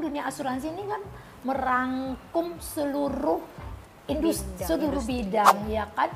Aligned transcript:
dunia 0.00 0.26
asuransi 0.26 0.72
ini 0.72 0.84
kan 0.88 1.02
merangkum 1.44 2.56
seluruh 2.60 3.40
industri, 4.10 4.50
Bidang, 4.56 4.68
seluruh 4.68 5.00
industri, 5.00 5.24
bidang 5.24 5.56
ya 5.70 5.84
kan. 5.94 6.10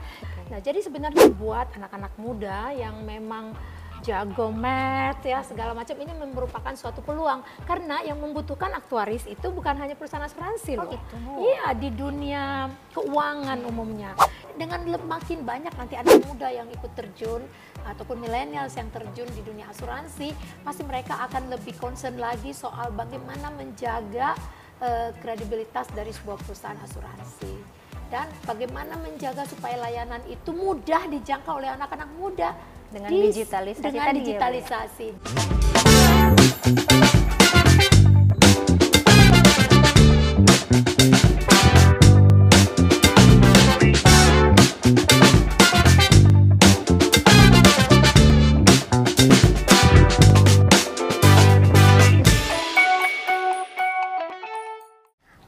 Nah, 0.53 0.61
jadi 0.61 0.79
sebenarnya 0.85 1.33
buat 1.33 1.73
anak-anak 1.73 2.13
muda 2.21 2.73
yang 2.77 3.01
memang 3.07 3.57
jago 4.05 4.53
math 4.53 5.25
ya 5.25 5.41
segala 5.41 5.73
macam 5.73 5.97
ini 5.97 6.13
merupakan 6.13 6.77
suatu 6.77 7.01
peluang 7.01 7.41
karena 7.65 8.05
yang 8.05 8.21
membutuhkan 8.21 8.69
aktuaris 8.71 9.25
itu 9.25 9.49
bukan 9.49 9.73
hanya 9.81 9.97
perusahaan 9.97 10.21
asuransi 10.23 10.77
Oh, 10.77 10.85
loh. 10.85 10.93
gitu. 10.93 11.15
Iya 11.41 11.73
di 11.73 11.89
dunia 11.89 12.69
keuangan 12.93 13.65
umumnya. 13.65 14.13
Dengan 14.55 14.85
makin 15.03 15.43
banyak 15.43 15.73
nanti 15.75 15.97
anak 15.97 16.21
muda 16.23 16.47
yang 16.47 16.69
ikut 16.69 16.93
terjun 16.95 17.43
ataupun 17.83 18.21
millennials 18.21 18.77
yang 18.77 18.93
terjun 18.93 19.27
di 19.33 19.43
dunia 19.43 19.67
asuransi, 19.67 20.31
pasti 20.63 20.83
mereka 20.85 21.25
akan 21.25 21.51
lebih 21.51 21.75
concern 21.81 22.21
lagi 22.21 22.53
soal 22.53 22.93
bagaimana 22.93 23.51
menjaga 23.51 24.37
eh, 24.79 25.11
kredibilitas 25.19 25.89
dari 25.91 26.13
sebuah 26.13 26.39
perusahaan 26.45 26.79
asuransi 26.79 27.83
dan 28.13 28.29
bagaimana 28.45 29.01
menjaga 29.01 29.49
supaya 29.49 29.81
layanan 29.81 30.21
itu 30.29 30.53
mudah 30.53 31.09
dijangkau 31.09 31.57
oleh 31.59 31.73
anak-anak 31.73 32.11
muda 32.15 32.53
Dengan 32.91 33.09
Di- 33.11 33.23
digitalisasi 33.31 33.85
dengan 33.87 34.07
tadi 34.07 34.19
ya, 34.19 34.23
ya? 34.23 34.27
digitalisasi. 34.27 35.09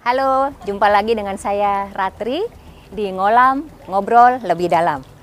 Halo, 0.06 0.54
jumpa 0.62 0.86
lagi 0.86 1.18
dengan 1.18 1.34
saya 1.34 1.90
Ratri 1.90 2.46
di 2.94 3.10
Ngolam 3.10 3.66
Ngobrol 3.90 4.38
Lebih 4.46 4.70
Dalam. 4.70 5.15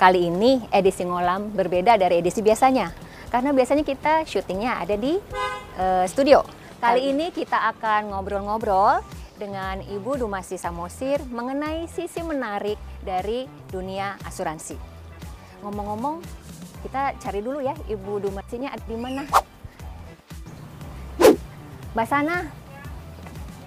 Kali 0.00 0.32
ini 0.32 0.56
edisi 0.72 1.04
Ngolam 1.04 1.52
berbeda 1.52 2.00
dari 2.00 2.24
edisi 2.24 2.40
biasanya. 2.40 2.88
Karena 3.28 3.52
biasanya 3.52 3.84
kita 3.84 4.24
syutingnya 4.24 4.80
ada 4.80 4.96
di 4.96 5.20
eh, 5.76 6.04
studio. 6.08 6.40
Kali 6.80 7.12
ini 7.12 7.28
kita 7.28 7.68
akan 7.76 8.08
ngobrol-ngobrol 8.08 9.04
dengan 9.36 9.84
Ibu 9.84 10.24
Dumasi 10.24 10.56
Samosir 10.56 11.20
mengenai 11.28 11.84
sisi 11.84 12.24
menarik 12.24 12.80
dari 13.04 13.44
dunia 13.68 14.16
asuransi. 14.24 14.80
Ngomong-ngomong, 15.60 16.24
kita 16.80 17.20
cari 17.20 17.44
dulu 17.44 17.60
ya 17.60 17.76
Ibu 17.84 18.24
Dumasinya 18.24 18.72
ada 18.72 18.84
di 18.88 18.96
mana. 18.96 19.28
Mbak 21.92 22.06
Sana, 22.08 22.48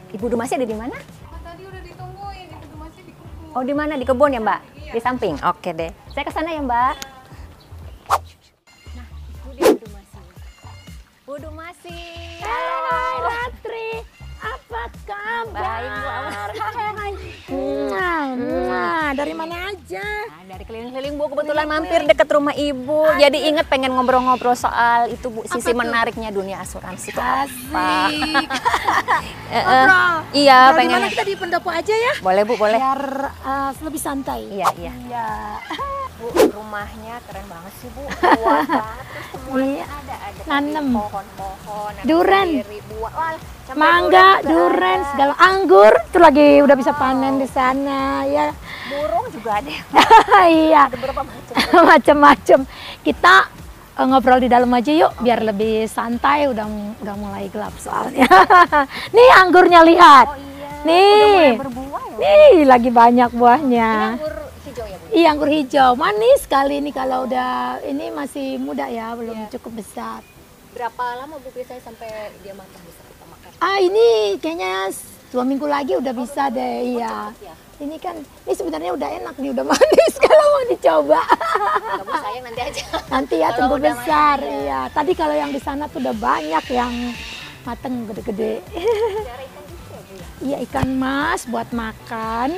Ibu 0.10 0.26
Dumasi 0.34 0.58
ada 0.58 0.66
di 0.66 0.74
mana? 0.74 0.98
Oh, 1.30 1.38
tadi 1.46 1.62
udah 1.70 1.82
ditungguin, 1.86 2.50
itu 2.50 2.76
masih 2.82 3.02
di 3.06 3.14
kebun. 3.14 3.54
Oh, 3.54 3.62
di 3.62 3.74
mana? 3.78 3.94
Di 4.02 4.06
kebun 4.10 4.34
ya, 4.34 4.42
Mbak? 4.42 4.73
Di 4.94 5.02
samping. 5.02 5.34
Oke 5.42 5.74
deh. 5.74 5.90
Saya 6.14 6.22
ke 6.22 6.30
sana 6.30 6.54
ya, 6.54 6.62
Mbak. 6.62 6.94
Nah, 8.94 9.08
itu 9.26 9.50
dia 9.58 9.74
Bu 9.74 9.82
Dumasi. 9.82 10.22
Bu 11.26 11.34
Dumasi. 11.42 12.00
Hai 12.46 13.18
Ratri, 13.26 14.06
apa 14.38 14.84
kabar? 15.10 15.50
Baik, 15.50 15.92
Bu. 17.50 17.90
Hai. 17.98 18.83
Dari 19.24 19.40
mana 19.40 19.56
aja? 19.72 20.04
Nah, 20.04 20.44
dari 20.52 20.64
keliling-keliling 20.68 21.16
Bu 21.16 21.32
kebetulan 21.32 21.64
mampir 21.64 22.04
deket 22.04 22.28
rumah 22.28 22.52
Ibu. 22.52 23.16
Jadi 23.16 23.38
inget 23.48 23.66
pengen 23.72 23.96
ngobrol-ngobrol 23.96 24.52
soal 24.52 25.08
itu 25.08 25.32
Bu, 25.32 25.48
sisi 25.48 25.72
tuh? 25.72 25.80
menariknya 25.80 26.28
dunia 26.28 26.60
asuransi 26.60 27.16
itu 27.16 27.22
apa. 27.24 27.48
Asik. 27.48 28.50
Eh, 29.54 29.62
eh, 29.62 29.64
Ngobrol. 29.64 30.14
Iya, 30.34 30.58
Ngobrol 30.58 30.78
pengen. 30.82 30.92
Gimana 30.98 31.08
kita 31.14 31.24
di 31.30 31.36
pendopo 31.38 31.70
aja 31.70 31.94
ya? 31.94 32.14
Boleh 32.26 32.42
Bu, 32.44 32.58
boleh. 32.58 32.78
Biar 32.82 33.02
eh, 33.32 33.72
lebih 33.86 34.02
santai. 34.02 34.42
Iya, 34.50 34.68
iya. 34.76 34.94
Iya. 35.08 35.28
Bu, 36.24 36.32
rumahnya 36.50 37.20
keren 37.22 37.46
banget 37.46 37.74
sih, 37.78 37.90
Bu. 37.92 38.08
Luas 38.08 38.64
banget. 38.64 39.04
Terus 39.06 39.28
semuanya 39.30 39.68
Iya. 39.68 39.86
ada 39.86 40.16
ada 40.16 40.42
Nanem. 40.46 40.88
pohon-pohon, 40.96 41.92
ada 41.94 42.06
Duren. 42.08 42.48
sendiri, 42.50 42.80
buah. 42.88 43.12
Wah, 43.12 43.34
sampai 43.64 43.76
Mangga, 43.76 44.30
duren, 44.42 44.80
ada. 44.98 45.10
segala 45.10 45.34
anggur 45.38 45.92
itu 46.02 46.18
lagi 46.18 46.48
udah 46.60 46.76
bisa 46.76 46.92
panen 46.94 47.34
di 47.36 47.48
sana 47.50 48.00
ya. 48.26 48.56
burung 48.86 49.26
juga 49.30 49.52
ada. 49.58 49.72
iya. 50.50 50.84
Ada 50.86 50.98
berapa 50.98 51.22
macam? 51.22 51.54
Macem-macem. 51.90 52.60
Kita 53.02 53.36
eh, 53.94 54.06
ngobrol 54.06 54.40
di 54.40 54.48
dalam 54.48 54.70
aja 54.70 54.92
yuk 54.92 55.12
biar 55.18 55.40
lebih 55.42 55.86
santai 55.86 56.46
udah 56.46 56.66
udah 56.98 57.16
mulai 57.16 57.48
gelap 57.48 57.76
soalnya. 57.78 58.28
Nih 59.16 59.30
anggurnya 59.34 59.84
lihat. 59.84 60.28
Oh 60.30 60.36
iya. 60.36 60.70
Nih. 60.84 61.56
Udah 61.56 61.64
mulai 61.64 61.64
berbuah 61.64 62.04
ya. 62.06 62.18
Nih 62.20 62.56
lagi 62.64 62.90
banyak 62.90 63.30
Ini 63.30 63.36
buahnya. 63.36 63.92
anggur 64.14 64.34
hijau 64.74 64.86
ya, 64.90 64.98
Bu? 64.98 65.06
Iya 65.14 65.28
anggur 65.30 65.50
hijau, 65.50 65.92
manis 65.94 66.40
sekali 66.42 66.82
ini 66.82 66.90
kalau 66.90 67.30
udah 67.30 67.78
ini 67.86 68.10
masih 68.10 68.58
muda 68.58 68.90
ya, 68.90 69.14
belum 69.14 69.46
Iya. 69.46 69.50
cukup 69.54 69.72
besar. 69.78 70.26
Berapa 70.74 71.04
lama 71.22 71.38
Bu 71.38 71.54
biasanya 71.54 71.82
sampai 71.86 72.10
dia 72.42 72.58
matang 72.58 72.82
bisa 72.82 73.02
kita 73.06 73.26
makan? 73.30 73.50
Ah 73.62 73.78
ini 73.78 74.08
kayaknya 74.42 74.90
dua 75.30 75.44
minggu 75.46 75.68
lagi 75.70 75.94
udah 75.94 76.14
bisa 76.14 76.50
deh, 76.50 76.98
iya. 76.98 77.30
cepet 77.30 77.46
ya? 77.46 77.56
Ini 77.74 77.96
kan, 78.00 78.16
ini 78.18 78.54
sebenarnya 78.54 78.92
udah 78.94 79.10
enak 79.22 79.36
nih, 79.38 79.50
udah 79.54 79.66
manis 79.72 80.14
kalau 80.18 80.46
mau 80.50 80.66
dicoba. 80.66 81.22
Bu, 82.02 82.12
sayang 82.18 82.44
nanti 82.46 82.62
aja. 82.64 82.84
Nanti 83.10 83.36
ya 83.38 83.50
tunggu 83.54 83.78
besar, 83.78 84.38
matang, 84.42 84.62
iya. 84.66 84.82
Tadi 84.90 85.12
kalau 85.14 85.36
yang 85.38 85.52
di 85.54 85.62
sana 85.62 85.86
tuh 85.86 86.02
udah 86.02 86.16
banyak 86.18 86.66
yang 86.74 86.94
mateng 87.62 88.10
gede-gede. 88.10 88.54
Ya, 88.74 88.82
ya? 89.22 89.46
Iya 90.44 90.58
ikan 90.68 91.00
mas 91.00 91.48
buat 91.48 91.72
makan. 91.72 92.52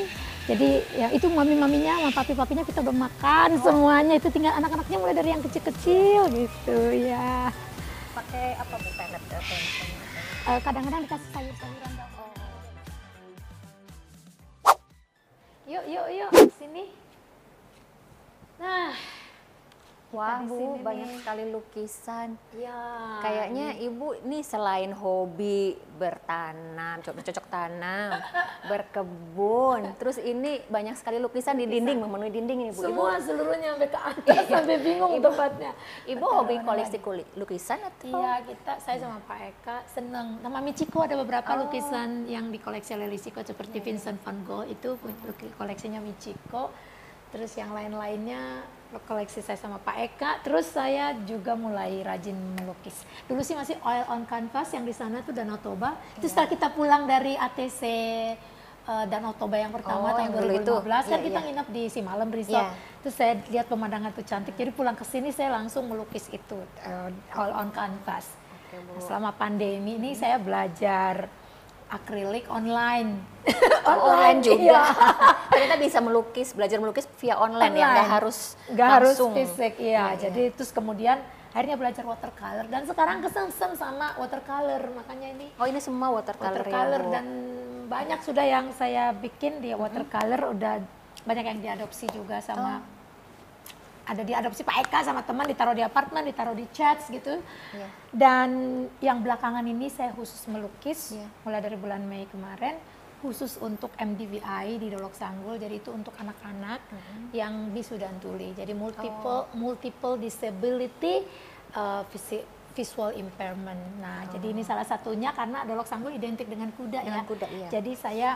Jadi 0.45 0.85
ya 0.93 1.09
itu 1.09 1.25
mami-maminya, 1.25 2.05
sama 2.05 2.11
papi-papinya 2.13 2.61
kita 2.61 2.85
udah 2.85 2.95
makan 3.09 3.49
semuanya. 3.65 4.13
Itu 4.21 4.29
tinggal 4.29 4.53
anak-anaknya 4.61 4.97
mulai 5.01 5.17
dari 5.17 5.33
yang 5.33 5.41
kecil-kecil 5.41 6.29
gitu 6.29 6.79
ya. 6.93 7.49
Pakai 8.13 8.53
apa 8.53 8.75
Bu 8.77 8.89
pelet 8.93 9.23
atau 9.25 9.59
Eh, 10.45 10.59
kadang-kadang 10.61 11.01
dikasih 11.09 11.29
sayur-sayuran 11.33 11.91
dong. 11.97 12.13
Yuk, 15.65 15.85
yuk, 15.89 16.07
yuk, 16.13 16.29
sini. 16.61 16.93
Nah, 18.61 18.93
Wah 20.15 20.39
di 20.39 20.47
Bu, 20.47 20.79
banyak 20.79 21.05
nih. 21.05 21.17
sekali 21.19 21.43
lukisan. 21.49 22.39
ya. 22.55 22.81
Kayaknya 23.19 23.67
ibu 23.77 24.15
nih 24.23 24.41
selain 24.41 24.91
hobi 24.91 25.75
bertanam, 25.93 26.99
cocok, 26.99 27.19
cocok 27.21 27.45
tanam, 27.45 28.15
berkebun, 28.69 29.91
terus 29.95 30.15
ini 30.17 30.63
banyak 30.65 30.95
sekali 30.95 31.17
lukisan 31.17 31.55
di 31.55 31.65
dinding, 31.65 31.99
memenuhi 31.99 32.31
dinding 32.31 32.59
ini 32.61 32.71
bu. 32.71 32.79
Ibu, 32.79 32.87
semua 32.87 33.11
seluruhnya 33.17 33.69
sampai 33.73 33.89
ke 33.89 33.99
atas 33.99 34.43
sampai 34.53 34.77
bingung 34.79 35.11
tempatnya. 35.19 35.71
ibu 36.05 36.25
hobi 36.25 36.55
koleksi 36.61 36.97
kuli- 36.97 37.27
lukisan 37.35 37.79
atau? 37.81 38.07
Iya, 38.09 38.33
kita 38.45 38.73
saya 38.79 38.97
sama 38.97 39.19
Pak 39.21 39.39
Eka 39.45 39.77
seneng. 39.85 40.39
Nama 40.39 40.57
Michiko 40.59 41.01
ada 41.01 41.15
beberapa 41.15 41.47
Oh. 41.49 41.59
lukisan 41.61 42.23
yang 42.25 42.47
dikoleksi 42.47 42.93
oleh 42.93 43.07
Michiko 43.07 43.39
seperti 43.41 43.79
Vincent 43.79 44.19
van 44.19 44.39
Gogh 44.41 44.63
itu 44.65 44.95
koleksinya 45.53 45.99
Michiko. 45.99 46.71
Terus 47.27 47.51
yang 47.53 47.71
lain-lainnya 47.71 48.63
koleksi 49.01 49.39
saya 49.39 49.55
sama 49.55 49.77
Pak 49.77 49.97
Eka. 49.99 50.31
Terus 50.41 50.67
saya 50.67 51.11
juga 51.23 51.53
mulai 51.53 51.99
rajin 51.99 52.33
melukis. 52.55 52.95
Dulu 53.25 53.41
sih 53.41 53.53
masih 53.53 53.75
oil 53.81 54.05
on 54.07 54.23
canvas 54.23 54.71
yang 54.71 54.83
di 54.83 54.91
sana 54.91 55.19
tuh 55.21 55.31
Danau 55.31 55.59
Toba. 55.59 55.99
Itu 56.15 56.25
setelah 56.25 56.47
kita 56.47 56.67
pulang 56.71 57.03
dari 57.03 57.35
ATC 57.35 57.81
eh, 58.85 59.05
Danau 59.05 59.33
Toba 59.33 59.57
yang 59.57 59.69
pertama 59.69 60.05
Oh, 60.05 60.15
tahun 60.15 60.29
yang 60.29 60.33
dulu 60.39 60.53
itu. 60.55 60.73
2015 60.79 60.85
kan 60.85 61.19
Iya, 61.19 61.25
kita 61.25 61.39
iya. 61.39 61.45
nginep 61.49 61.67
di 61.69 61.83
Simalem 61.89 62.29
Resort. 62.29 62.67
Iya. 62.67 62.99
Terus 63.01 63.15
saya 63.15 63.33
lihat 63.49 63.65
pemandangan 63.65 64.11
tuh 64.11 64.25
cantik. 64.25 64.53
Jadi 64.53 64.71
pulang 64.71 64.95
ke 64.95 65.03
sini 65.03 65.29
saya 65.29 65.53
langsung 65.53 65.85
melukis 65.85 66.29
itu 66.29 66.57
eh, 66.81 67.09
all 67.33 67.51
on 67.51 67.69
canvas. 67.69 68.31
Oke, 68.65 68.79
Bu. 68.79 68.97
Nah, 68.97 69.01
selama 69.01 69.29
pandemi 69.31 69.95
ini 69.95 70.13
saya 70.13 70.37
belajar 70.37 71.27
akrilik 71.89 72.45
online. 72.49 73.21
Oh, 73.85 74.17
online 74.17 74.41
juga. 74.41 74.57
iya. 74.57 74.81
Ternyata 75.53 75.77
bisa 75.77 76.01
melukis, 76.01 76.57
belajar 76.57 76.81
melukis 76.81 77.05
via 77.21 77.37
online, 77.37 77.69
ya, 77.69 77.85
nggak 77.85 77.93
Online. 78.01 78.13
harus 78.17 78.37
nggak 78.65 78.89
harus 78.89 79.13
langsung. 79.13 79.31
fisik 79.37 79.73
iya. 79.77 79.85
Iya, 79.85 80.05
iya. 80.09 80.17
Jadi 80.25 80.43
terus 80.57 80.71
kemudian 80.73 81.17
akhirnya 81.53 81.77
belajar 81.77 82.03
watercolor 82.03 82.65
dan 82.65 82.81
sekarang 82.83 83.21
kesengsem 83.21 83.77
sama 83.77 84.17
watercolor 84.17 84.81
makanya 84.91 85.37
ini 85.37 85.47
Oh 85.55 85.69
ini 85.69 85.77
semua 85.77 86.09
watercolor, 86.11 86.65
watercolor 86.65 87.01
ya, 87.05 87.11
dan 87.13 87.25
banyak 87.85 88.19
sudah 88.25 88.41
yang 88.43 88.65
saya 88.73 89.13
bikin 89.13 89.61
di 89.61 89.71
watercolor 89.71 90.51
udah 90.51 90.81
banyak 91.23 91.45
yang 91.45 91.59
diadopsi 91.61 92.09
juga 92.09 92.41
sama 92.41 92.81
Oh. 92.81 92.94
Ada 94.05 94.21
diadopsi 94.21 94.61
Pak 94.61 94.85
Eka 94.85 94.99
sama 95.01 95.21
teman 95.21 95.45
ditaruh 95.45 95.73
di 95.73 95.81
apartemen 95.81 96.21
ditaruh 96.23 96.53
di 96.53 96.65
chats 96.69 97.09
gitu 97.09 97.41
Iya. 97.71 97.87
dan 98.11 98.49
yang 98.99 99.19
belakangan 99.19 99.65
ini 99.65 99.89
saya 99.89 100.13
khusus 100.13 100.45
melukis 100.45 101.11
Iya. 101.11 101.25
mulai 101.41 101.59
dari 101.59 101.73
bulan 101.73 102.01
Mei 102.01 102.25
kemarin 102.25 102.77
khusus 103.19 103.57
untuk 103.57 103.89
MDVI 103.97 104.77
di 104.77 104.87
Dolok 104.87 105.13
Sanggul 105.13 105.57
jadi 105.57 105.75
itu 105.75 105.89
untuk 105.89 106.13
anak-anak 106.13 106.77
yang 107.31 107.73
bisu 107.73 107.97
dan 107.97 108.13
tuli 108.19 108.53
jadi 108.53 108.71
multiple 108.71 109.49
multiple 109.51 110.13
disability 110.15 111.25
uh, 111.73 112.05
visi- 112.07 112.45
visual 112.71 113.15
impairment. 113.15 113.79
Nah, 113.97 114.27
jadi 114.29 114.51
ini 114.51 114.59
salah 114.59 114.83
satunya 114.83 115.31
karena 115.31 115.63
dolok 115.63 115.87
sanggul 115.87 116.11
identik 116.11 116.43
dengan 116.43 116.67
kuda 116.69 117.01
Dengan 117.01 117.23
ya. 117.23 117.29
kuda, 117.31 117.47
iya. 117.47 117.67
Jadi 117.71 117.91
saya 117.95 118.29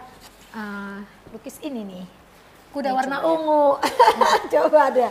uh, 0.56 1.04
lukis 1.30 1.60
ini 1.60 1.84
nih, 1.84 2.06
kuda 2.72 2.96
warna 2.96 3.20
coba 3.20 3.28
ya. 3.28 3.36
ungu. 3.36 3.66
coba 4.56 4.80
ada. 4.88 5.08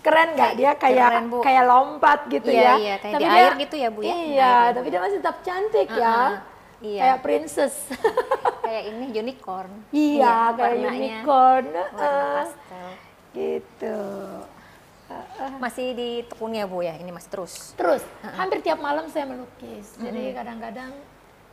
Keren 0.00 0.28
nggak 0.32 0.52
dia 0.54 0.70
kayak 0.74 1.08
Keren, 1.12 1.24
Bu. 1.28 1.38
kayak 1.40 1.64
lompat 1.64 2.20
gitu 2.26 2.48
Iya, 2.48 2.62
ya. 2.62 2.74
iya, 2.76 2.94
kayak 2.96 3.14
di 3.14 3.24
air 3.26 3.52
gitu 3.58 3.74
ya, 3.76 3.88
Bu, 3.88 4.00
ya? 4.00 4.08
Iya, 4.08 4.16
air, 4.16 4.64
Bu. 4.64 4.76
tapi 4.76 4.86
dia 4.88 5.00
masih 5.00 5.16
tetap 5.18 5.36
cantik 5.40 5.88
ya. 5.88 6.00
Uh-uh, 6.00 6.32
iya. 6.80 7.00
Kayak 7.02 7.18
princess. 7.20 7.74
Kayak 8.64 8.82
ini 8.86 9.06
unicorn. 9.12 9.72
iya, 9.90 10.54
kayak 10.54 10.62
warnanya 10.78 10.90
unicorn. 10.94 11.64
Warna 11.66 11.84
Uh, 11.90 12.34
pastel. 12.38 12.88
gitu. 13.32 13.98
Masih 15.58 15.86
ditekuni 15.90 16.56
ya 16.56 16.66
Bu 16.66 16.78
ya? 16.80 16.94
Ini 16.94 17.10
masih 17.10 17.28
terus. 17.28 17.74
Terus 17.74 17.98
hampir 18.22 18.62
tiap 18.62 18.78
malam 18.78 19.10
saya 19.10 19.26
melukis. 19.26 19.98
Jadi 19.98 20.30
kadang-kadang 20.32 20.94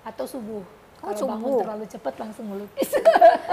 atau 0.03 0.25
subuh. 0.25 0.61
Oh, 1.07 1.15
Kalau 1.15 1.31
bangun 1.39 1.51
terlalu 1.63 1.85
cepat 1.87 2.13
langsung 2.19 2.45
melukis. 2.51 2.91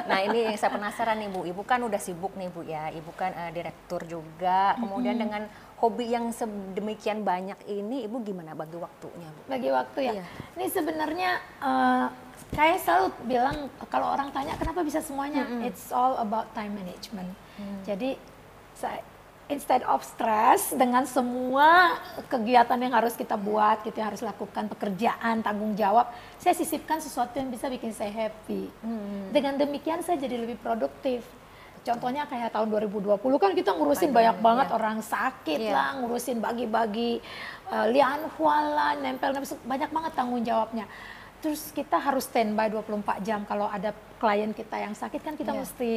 Nah 0.04 0.20
ini 0.20 0.52
yang 0.52 0.56
saya 0.60 0.74
penasaran 0.74 1.16
nih 1.16 1.30
Bu, 1.32 1.48
Ibu 1.48 1.62
kan 1.64 1.80
udah 1.80 1.96
sibuk 1.96 2.36
nih 2.36 2.52
Bu 2.52 2.60
ya, 2.66 2.92
Ibu 2.92 3.14
kan 3.16 3.32
eh, 3.32 3.50
direktur 3.56 4.04
juga, 4.04 4.76
kemudian 4.76 5.16
dengan 5.16 5.48
hobi 5.80 6.12
yang 6.12 6.28
sedemikian 6.28 7.24
banyak 7.24 7.56
ini, 7.64 8.04
Ibu 8.04 8.20
gimana 8.20 8.52
bagi 8.52 8.76
waktunya 8.76 9.28
Bu? 9.32 9.40
Bagi 9.48 9.70
waktu 9.72 9.98
ya. 10.04 10.12
Iya. 10.20 10.24
Ini 10.60 10.66
sebenarnya 10.68 11.30
eh, 11.64 12.06
saya 12.52 12.74
selalu 12.76 13.06
bilang 13.24 13.56
kalau 13.88 14.12
orang 14.12 14.28
tanya 14.34 14.58
kenapa 14.60 14.84
bisa 14.84 15.00
semuanya, 15.00 15.48
it's 15.64 15.88
all 15.88 16.20
about 16.20 16.50
time 16.52 16.76
management. 16.76 17.32
Mm. 17.56 17.80
Jadi 17.86 18.10
saya 18.74 19.00
instead 19.48 19.84
of 19.84 20.00
stress 20.00 20.72
dengan 20.72 21.04
semua 21.04 22.00
kegiatan 22.32 22.80
yang 22.80 22.96
harus 22.96 23.12
kita 23.12 23.36
buat, 23.36 23.84
kita 23.84 24.00
harus 24.00 24.24
lakukan 24.24 24.72
pekerjaan, 24.72 25.44
tanggung 25.44 25.76
jawab, 25.76 26.08
saya 26.40 26.56
sisipkan 26.56 26.96
sesuatu 27.00 27.36
yang 27.36 27.52
bisa 27.52 27.68
bikin 27.68 27.92
saya 27.92 28.08
happy. 28.08 28.72
Mm. 28.80 29.36
Dengan 29.36 29.54
demikian 29.60 30.00
saya 30.00 30.16
jadi 30.16 30.40
lebih 30.40 30.56
produktif. 30.64 31.24
Contohnya 31.84 32.24
kayak 32.24 32.56
tahun 32.56 32.72
2020 32.72 33.20
kan 33.36 33.52
kita 33.52 33.76
ngurusin 33.76 34.08
banyak 34.08 34.40
banget 34.40 34.72
orang 34.72 35.04
sakit 35.04 35.60
Iya. 35.60 35.76
lah, 35.76 35.88
ngurusin 36.00 36.40
bagi-bagi 36.40 37.20
uh, 37.68 37.84
lian 37.92 38.24
lah, 38.40 38.96
nempel 38.96 39.36
nempel 39.36 39.60
banyak 39.68 39.92
banget 39.92 40.12
tanggung 40.16 40.40
jawabnya. 40.40 40.88
Terus 41.44 41.76
kita 41.76 42.00
harus 42.00 42.24
standby 42.24 42.72
24 42.72 43.20
jam 43.20 43.44
kalau 43.44 43.68
ada 43.68 43.92
klien 44.16 44.56
kita 44.56 44.80
yang 44.80 44.96
sakit 44.96 45.20
kan 45.20 45.36
kita 45.36 45.52
Iya. 45.52 45.60
mesti 45.60 45.92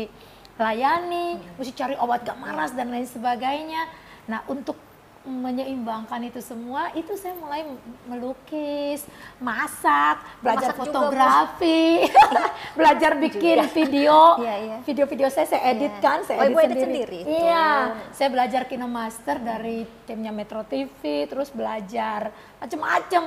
layani, 0.57 1.27
mesti 1.55 1.71
cari 1.71 1.95
obat 1.95 2.21
gak 2.21 2.35
maras 2.35 2.73
dan 2.73 2.89
lain 2.89 3.05
sebagainya. 3.05 3.85
Nah, 4.25 4.41
untuk 4.45 4.75
menyeimbangkan 5.23 6.23
itu 6.23 6.39
semua, 6.39 6.87
itu 6.93 7.11
saya 7.13 7.35
mulai 7.35 7.67
melukis, 8.07 9.03
masak, 9.37 10.23
belajar 10.39 10.71
Masak 10.71 10.77
juga, 10.79 10.79
Bu. 10.79 10.87
fotografi, 10.87 11.83
belajar 12.79 13.11
bikin 13.17 13.59
video, 13.69 14.15
Iya, 14.39 14.55
iya. 14.57 14.77
video-video 14.81 15.27
saya 15.27 15.43
saya 15.45 15.67
edit 15.67 15.93
Iya. 15.93 16.01
kan, 16.01 16.23
saya 16.23 16.37
Oh, 16.37 16.43
edit 16.43 16.53
Ibu 16.53 16.59
edit 16.63 16.77
sendiri. 16.79 17.19
sendiri? 17.21 17.43
Iya, 17.43 17.67
Tuh. 17.67 18.15
saya 18.15 18.29
belajar 18.31 18.61
Kinemaster 18.65 19.37
dari 19.37 19.77
timnya 20.07 20.31
Metro 20.31 20.63
TV, 20.63 20.99
terus 21.27 21.51
belajar 21.51 22.31
macam-macam 22.57 23.23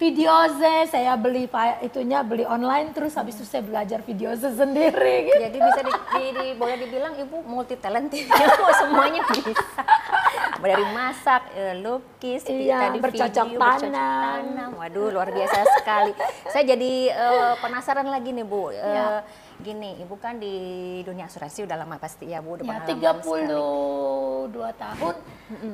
video 0.00 0.32
saya, 0.56 1.12
beli 1.14 1.44
itunya 1.78 2.24
beli 2.24 2.42
online 2.42 2.90
terus 2.90 3.12
habis 3.12 3.36
itu 3.36 3.44
saya 3.44 3.60
belajar 3.60 4.00
video 4.00 4.32
saya 4.32 4.56
sendiri 4.56 5.28
gitu. 5.28 5.36
Jadi 5.38 5.58
bisa 5.60 5.80
di, 5.82 5.92
di- 5.92 6.32
di- 6.32 6.56
boleh 6.56 6.76
dibilang 6.78 7.12
Ibu 7.14 7.44
multi 7.44 7.76
talented 7.76 8.24
ya, 8.24 8.48
Bu, 8.56 8.64
semuanya 8.74 9.20
bisa. 9.28 9.82
Dari 10.56 10.84
masak, 10.86 11.42
eh, 11.52 11.74
lukis, 11.76 12.44
Iya, 12.44 12.80
tadi 12.86 12.98
bercocok 12.98 13.46
video, 13.46 13.60
tanam. 13.60 13.92
tanam. 13.92 14.70
Waduh, 14.74 15.08
luar 15.10 15.28
biasa 15.28 15.56
sekali. 15.74 16.12
Saya 16.48 16.64
jadi 16.66 16.92
eh, 17.10 17.52
penasaran 17.58 18.08
lagi 18.08 18.32
nih 18.32 18.44
Bu. 18.44 18.68
Eh, 18.68 18.80
Iya. 18.80 19.20
Gini, 19.60 19.92
Ibu 19.98 20.16
kan 20.16 20.36
di 20.36 20.54
dunia 21.00 21.24
asuransi 21.24 21.62
udah 21.62 21.76
lama 21.76 21.96
pasti 21.96 22.24
ya 22.26 22.40
Bu, 22.40 22.56
udah 22.56 22.64
Ya, 22.64 22.80
pengalaman 22.82 23.20
sekali. 23.20 23.44
32 23.44 24.48
tahun, 24.74 25.14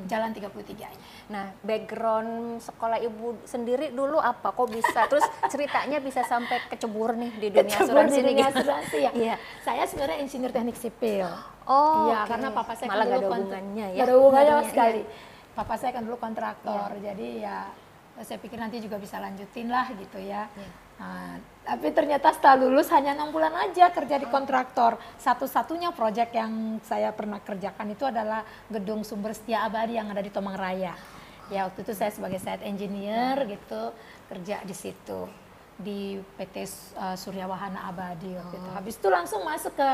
jalan 0.05 0.31
33 0.33 0.51
ini. 0.89 0.99
Nah, 1.29 1.47
background 1.61 2.31
sekolah 2.61 2.99
ibu 2.99 3.39
sendiri 3.43 3.91
dulu 3.91 4.19
apa? 4.19 4.51
Kok 4.51 4.69
bisa? 4.69 5.07
Terus 5.07 5.23
ceritanya 5.47 5.99
bisa 5.99 6.21
sampai 6.23 6.67
kecebur 6.67 7.15
nih 7.15 7.31
di 7.33 7.49
dunia 7.49 7.63
Kecebur 7.65 7.87
asuransi 8.03 8.11
di 8.13 8.21
nih, 8.21 8.27
dunia 8.29 8.43
gitu. 8.45 8.59
asuransi 8.59 8.97
ya. 8.99 9.11
Iya. 9.13 9.35
Saya 9.61 9.83
sebenarnya 9.85 10.19
insinyur 10.21 10.51
teknik 10.51 10.77
sipil. 10.77 11.31
Oh, 11.65 12.07
Iya, 12.07 12.19
oke. 12.21 12.29
karena 12.29 12.49
papa 12.51 12.73
saya 12.73 12.89
malah 12.89 12.97
kan 12.97 13.07
gak 13.07 13.11
dulu 13.13 13.17
ada 13.17 13.27
kont- 13.29 13.39
hubungannya 13.41 13.87
ya. 13.87 13.95
nggak 13.95 14.05
ada 14.05 14.15
hubungannya 14.15 14.55
ada- 14.57 14.69
sekali. 14.69 15.03
iya. 15.03 15.35
Papa 15.53 15.75
saya 15.75 15.91
kan 15.91 16.03
dulu 16.03 16.17
kontraktor, 16.17 16.89
jadi 16.99 17.29
ya 17.41 17.59
saya 18.25 18.41
pikir 18.41 18.57
nanti 18.57 18.81
juga 18.81 18.97
bisa 18.97 19.21
lanjutin 19.21 19.69
lah 19.69 19.93
gitu 19.93 20.17
ya. 20.21 20.49
Iya. 20.49 20.71
Nah, 20.97 21.37
tapi 21.61 21.93
ternyata 21.93 22.33
setelah 22.33 22.57
lulus 22.65 22.89
hanya 22.89 23.13
enam 23.13 23.29
bulan 23.29 23.53
aja 23.53 23.93
kerja 23.93 24.17
di 24.17 24.25
kontraktor. 24.33 24.97
Satu-satunya 25.21 25.93
proyek 25.93 26.33
yang 26.33 26.81
saya 26.81 27.13
pernah 27.13 27.37
kerjakan 27.45 27.93
itu 27.93 28.09
adalah 28.09 28.41
gedung 28.73 29.05
sumber 29.05 29.37
setia 29.37 29.69
abadi 29.69 30.01
yang 30.01 30.09
ada 30.09 30.25
di 30.25 30.33
Tomang 30.33 30.57
Raya. 30.57 30.97
Ya 31.53 31.69
waktu 31.69 31.85
itu 31.85 31.93
saya 31.93 32.11
sebagai 32.11 32.41
site 32.41 32.65
engineer 32.65 33.45
gitu 33.45 33.93
kerja 34.33 34.65
di 34.65 34.75
situ 34.75 35.29
di 35.77 36.17
PT 36.41 36.65
uh, 36.97 37.15
Surya 37.15 37.45
Wahana 37.45 37.93
Abadi 37.93 38.33
waktu 38.33 38.57
itu. 38.57 38.71
Habis 38.73 38.95
itu 38.97 39.09
langsung 39.13 39.45
masuk 39.45 39.77
ke 39.77 39.91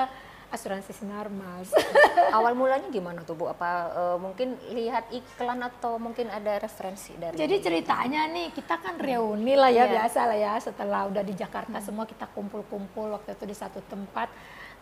asuransi 0.52 0.92
Sinarmas. 0.92 1.72
Awal 2.36 2.52
mulanya 2.52 2.86
gimana 2.92 3.24
tuh 3.24 3.34
Bu? 3.34 3.48
Apa 3.48 3.70
eh, 3.90 4.18
mungkin 4.20 4.60
lihat 4.70 5.08
iklan 5.10 5.64
atau 5.64 5.96
mungkin 5.96 6.28
ada 6.28 6.60
referensi 6.60 7.16
dari 7.16 7.34
Jadi 7.34 7.56
ceritanya 7.58 8.28
nih 8.28 8.52
kita 8.52 8.76
kan 8.78 9.00
reuni 9.00 9.56
lah 9.56 9.72
ya 9.72 9.88
Iya. 9.88 9.92
biasa 9.98 10.20
lah 10.28 10.38
ya 10.38 10.54
setelah 10.60 11.08
udah 11.08 11.24
di 11.24 11.34
Jakarta 11.34 11.80
semua 11.80 12.04
kita 12.04 12.28
kumpul-kumpul 12.30 13.16
waktu 13.16 13.32
itu 13.34 13.44
di 13.48 13.56
satu 13.56 13.80
tempat 13.88 14.28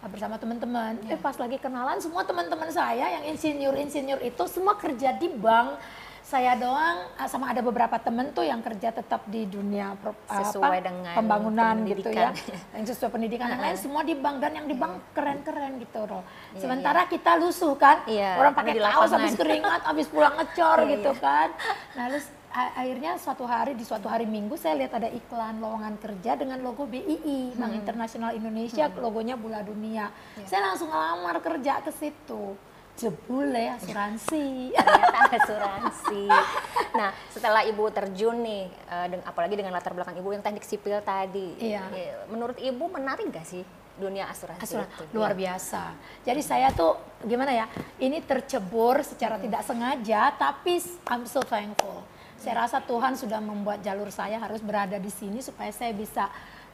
uh, 0.02 0.08
bersama 0.10 0.36
teman-teman. 0.36 0.98
Eh 1.06 1.16
pas 1.16 1.38
lagi 1.38 1.56
kenalan 1.56 2.02
semua 2.02 2.26
teman-teman 2.26 2.68
saya 2.68 3.20
yang 3.20 3.24
insinyur-insinyur 3.30 4.20
itu 4.20 4.42
semua 4.50 4.74
kerja 4.74 5.14
di 5.14 5.30
bank. 5.30 5.78
Saya 6.30 6.54
doang 6.54 7.10
uh, 7.18 7.26
sama 7.26 7.50
ada 7.50 7.58
beberapa 7.58 7.98
temen 7.98 8.30
tuh 8.30 8.46
yang 8.46 8.62
kerja 8.62 8.94
tetap 8.94 9.26
di 9.26 9.50
dunia 9.50 9.98
pro- 9.98 10.14
uh, 10.30 10.38
Sesuai 10.46 10.78
dengan 10.78 11.10
pembangunan 11.18 11.74
gitu 11.82 12.06
ya. 12.06 12.30
Yang 12.70 12.94
sesuai 12.94 13.10
pendidikan 13.18 13.50
yang 13.50 13.58
lain 13.58 13.74
semua 13.74 14.06
di 14.06 14.14
bank 14.14 14.38
dan 14.38 14.54
yang 14.54 14.70
di 14.70 14.78
bank 14.78 15.10
keren-keren 15.10 15.82
gitu 15.82 16.06
loh. 16.06 16.22
Iya, 16.54 16.62
Sementara 16.62 17.10
kita 17.10 17.34
lusuh 17.34 17.74
kan. 17.74 18.06
Iya, 18.06 18.38
Orang 18.38 18.54
pakai 18.54 18.78
kaos 18.78 19.10
habis 19.10 19.34
keringat, 19.34 19.82
habis 19.82 20.06
pulang 20.06 20.38
ngecor 20.38 20.78
Iya, 20.86 20.90
gitu 20.94 21.10
iya. 21.18 21.18
kan. 21.18 21.48
Nah, 21.98 22.04
terus 22.14 22.26
akhirnya 22.54 23.12
suatu 23.18 23.42
hari 23.46 23.74
di 23.74 23.82
suatu 23.82 24.06
hari 24.06 24.26
Minggu 24.26 24.54
saya 24.54 24.78
lihat 24.78 25.02
ada 25.02 25.10
iklan 25.10 25.58
lowongan 25.58 25.98
kerja 25.98 26.38
dengan 26.38 26.62
logo 26.62 26.86
BII, 26.86 27.58
Bank 27.58 27.74
Internasional 27.74 28.38
Indonesia, 28.38 28.86
logonya 29.02 29.34
Bula 29.34 29.66
Dunia. 29.66 30.14
Iya. 30.38 30.46
Saya 30.46 30.60
langsung 30.70 30.94
ngelamar 30.94 31.42
kerja 31.42 31.82
ke 31.82 31.90
situ. 31.90 32.54
Jebule 33.00 33.64
asuransi. 33.72 34.76
ternyata 34.76 35.18
asuransi. 35.32 36.22
Nah, 36.92 37.10
setelah 37.32 37.64
Ibu 37.64 37.88
terjun 37.88 38.44
nih, 38.44 38.68
eh, 38.68 39.24
apalagi 39.24 39.56
dengan 39.56 39.72
latar 39.72 39.96
belakang 39.96 40.12
Ibu 40.14 40.28
yang 40.30 40.44
teknik 40.44 40.62
sipil 40.62 41.00
tadi, 41.00 41.56
Iya. 41.56 41.80
eh, 41.90 42.12
menurut 42.28 42.60
Ibu 42.60 42.92
menarik 42.92 43.32
gak 43.32 43.48
sih 43.48 43.64
dunia 43.96 44.28
asuransi, 44.28 44.64
Asuransi 44.64 44.92
itu? 45.00 45.12
luar 45.12 45.32
Iya. 45.32 45.38
biasa. 45.48 45.82
Jadi 46.24 46.40
saya 46.40 46.68
tuh 46.70 46.92
gimana 47.22 47.52
ya? 47.52 47.66
Ini 47.96 48.20
tercebur 48.20 49.00
secara 49.00 49.36
tidak 49.36 49.64
sengaja, 49.64 50.36
tapi 50.36 50.76
I'm 51.08 51.24
so 51.24 51.40
thankful. 51.40 52.04
Saya 52.36 52.64
rasa 52.64 52.80
Tuhan 52.80 53.12
sudah 53.14 53.36
membuat 53.36 53.80
jalur 53.80 54.08
saya 54.08 54.36
harus 54.36 54.60
berada 54.60 54.96
di 54.96 55.08
sini 55.08 55.40
supaya 55.40 55.68
saya 55.70 55.92
bisa 55.92 56.28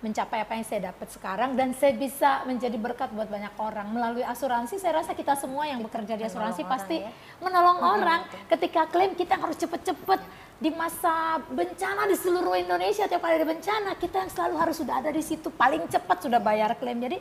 mencapai 0.07 0.47
apa 0.47 0.55
yang 0.55 0.63
saya 0.63 0.95
dapat 0.95 1.11
sekarang 1.11 1.59
dan 1.59 1.75
saya 1.75 1.99
bisa 1.99 2.47
menjadi 2.47 2.79
berkat 2.79 3.11
buat 3.11 3.27
banyak 3.27 3.51
orang 3.59 3.91
melalui 3.91 4.23
asuransi. 4.23 4.79
Saya 4.79 5.03
rasa 5.03 5.19
kita 5.19 5.35
semua 5.35 5.67
yang 5.67 5.83
bekerja 5.83 6.15
di 6.15 6.23
asuransi 6.23 6.63
Menolong 6.63 6.75
pasti 6.79 6.97
orang 7.03 7.11
ya. 7.11 7.43
menolong 7.43 7.79
orang. 7.83 8.21
Ketika 8.47 8.87
klaim 8.87 9.19
kita 9.19 9.35
harus 9.35 9.59
cepet-cepet 9.59 10.21
di 10.57 10.71
masa 10.73 11.43
bencana 11.53 12.09
di 12.09 12.17
seluruh 12.17 12.57
Indonesia 12.57 13.05
tiap 13.05 13.21
kali 13.21 13.37
ada 13.37 13.45
bencana 13.45 13.93
kita 14.01 14.25
yang 14.25 14.31
selalu 14.33 14.55
harus 14.57 14.81
sudah 14.81 15.05
ada 15.05 15.13
di 15.13 15.21
situ 15.21 15.53
paling 15.53 15.85
cepat 15.91 16.23
sudah 16.23 16.41
bayar 16.41 16.73
klaim. 16.79 17.03
Jadi 17.03 17.19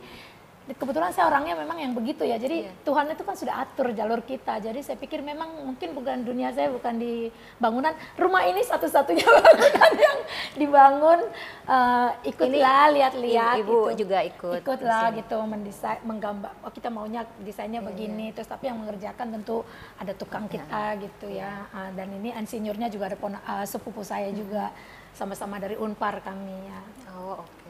kebetulan 0.65 1.13
saya 1.13 1.29
orangnya 1.29 1.53
memang 1.53 1.77
yang 1.77 1.93
begitu 1.93 2.25
ya. 2.25 2.35
Jadi 2.35 2.65
Iya. 2.65 2.71
Tuhan 2.81 3.05
itu 3.07 3.21
kan 3.21 3.35
sudah 3.37 3.55
atur 3.61 3.93
jalur 3.93 4.21
kita. 4.21 4.57
Jadi 4.57 4.81
saya 4.81 4.97
pikir 4.97 5.21
memang 5.21 5.61
mungkin 5.61 5.93
bukan 5.93 6.25
dunia 6.25 6.49
saya 6.49 6.73
bukan 6.73 6.97
di 6.97 7.29
bangunan. 7.57 7.93
Rumah 8.17 8.41
ini 8.49 8.65
satu-satunya 8.65 9.21
bangunan 9.45 9.91
yang 9.93 10.17
dibangun 10.55 11.19
eh, 11.65 12.09
ikutlah 12.25 12.83
lihat-lihat 12.91 13.55
Ibu 13.61 13.93
gitu. 13.93 14.07
juga 14.07 14.17
ikut 14.23 14.59
Ikutlah 14.61 15.03
di 15.05 15.11
sini. 15.11 15.19
gitu 15.21 15.37
mendesain 15.45 15.99
menggambar 16.01 16.51
oh 16.63 16.71
kita 16.71 16.89
maunya 16.89 17.21
desainnya 17.41 17.81
Iya, 17.83 17.87
begini 17.91 18.25
terus 18.31 18.47
tapi 18.47 18.65
yang 18.65 18.81
mengerjakan 18.81 19.35
tentu 19.35 19.61
ada 19.99 20.13
tukang 20.15 20.49
kita 20.49 20.97
gitu 20.97 21.27
ya 21.29 21.67
Ah, 21.69 21.91
dan 21.91 22.09
ini 22.09 22.31
insinyurnya 22.31 22.87
juga 22.87 23.11
ada 23.11 23.17
ah, 23.43 23.65
sepupu 23.67 24.01
saya 24.01 24.31
juga 24.31 24.71
sama-sama 25.11 25.59
dari 25.59 25.75
Unpar 25.75 26.23
kami 26.23 26.55
ya 26.65 26.79
Oh 27.13 27.39
oke. 27.39 27.64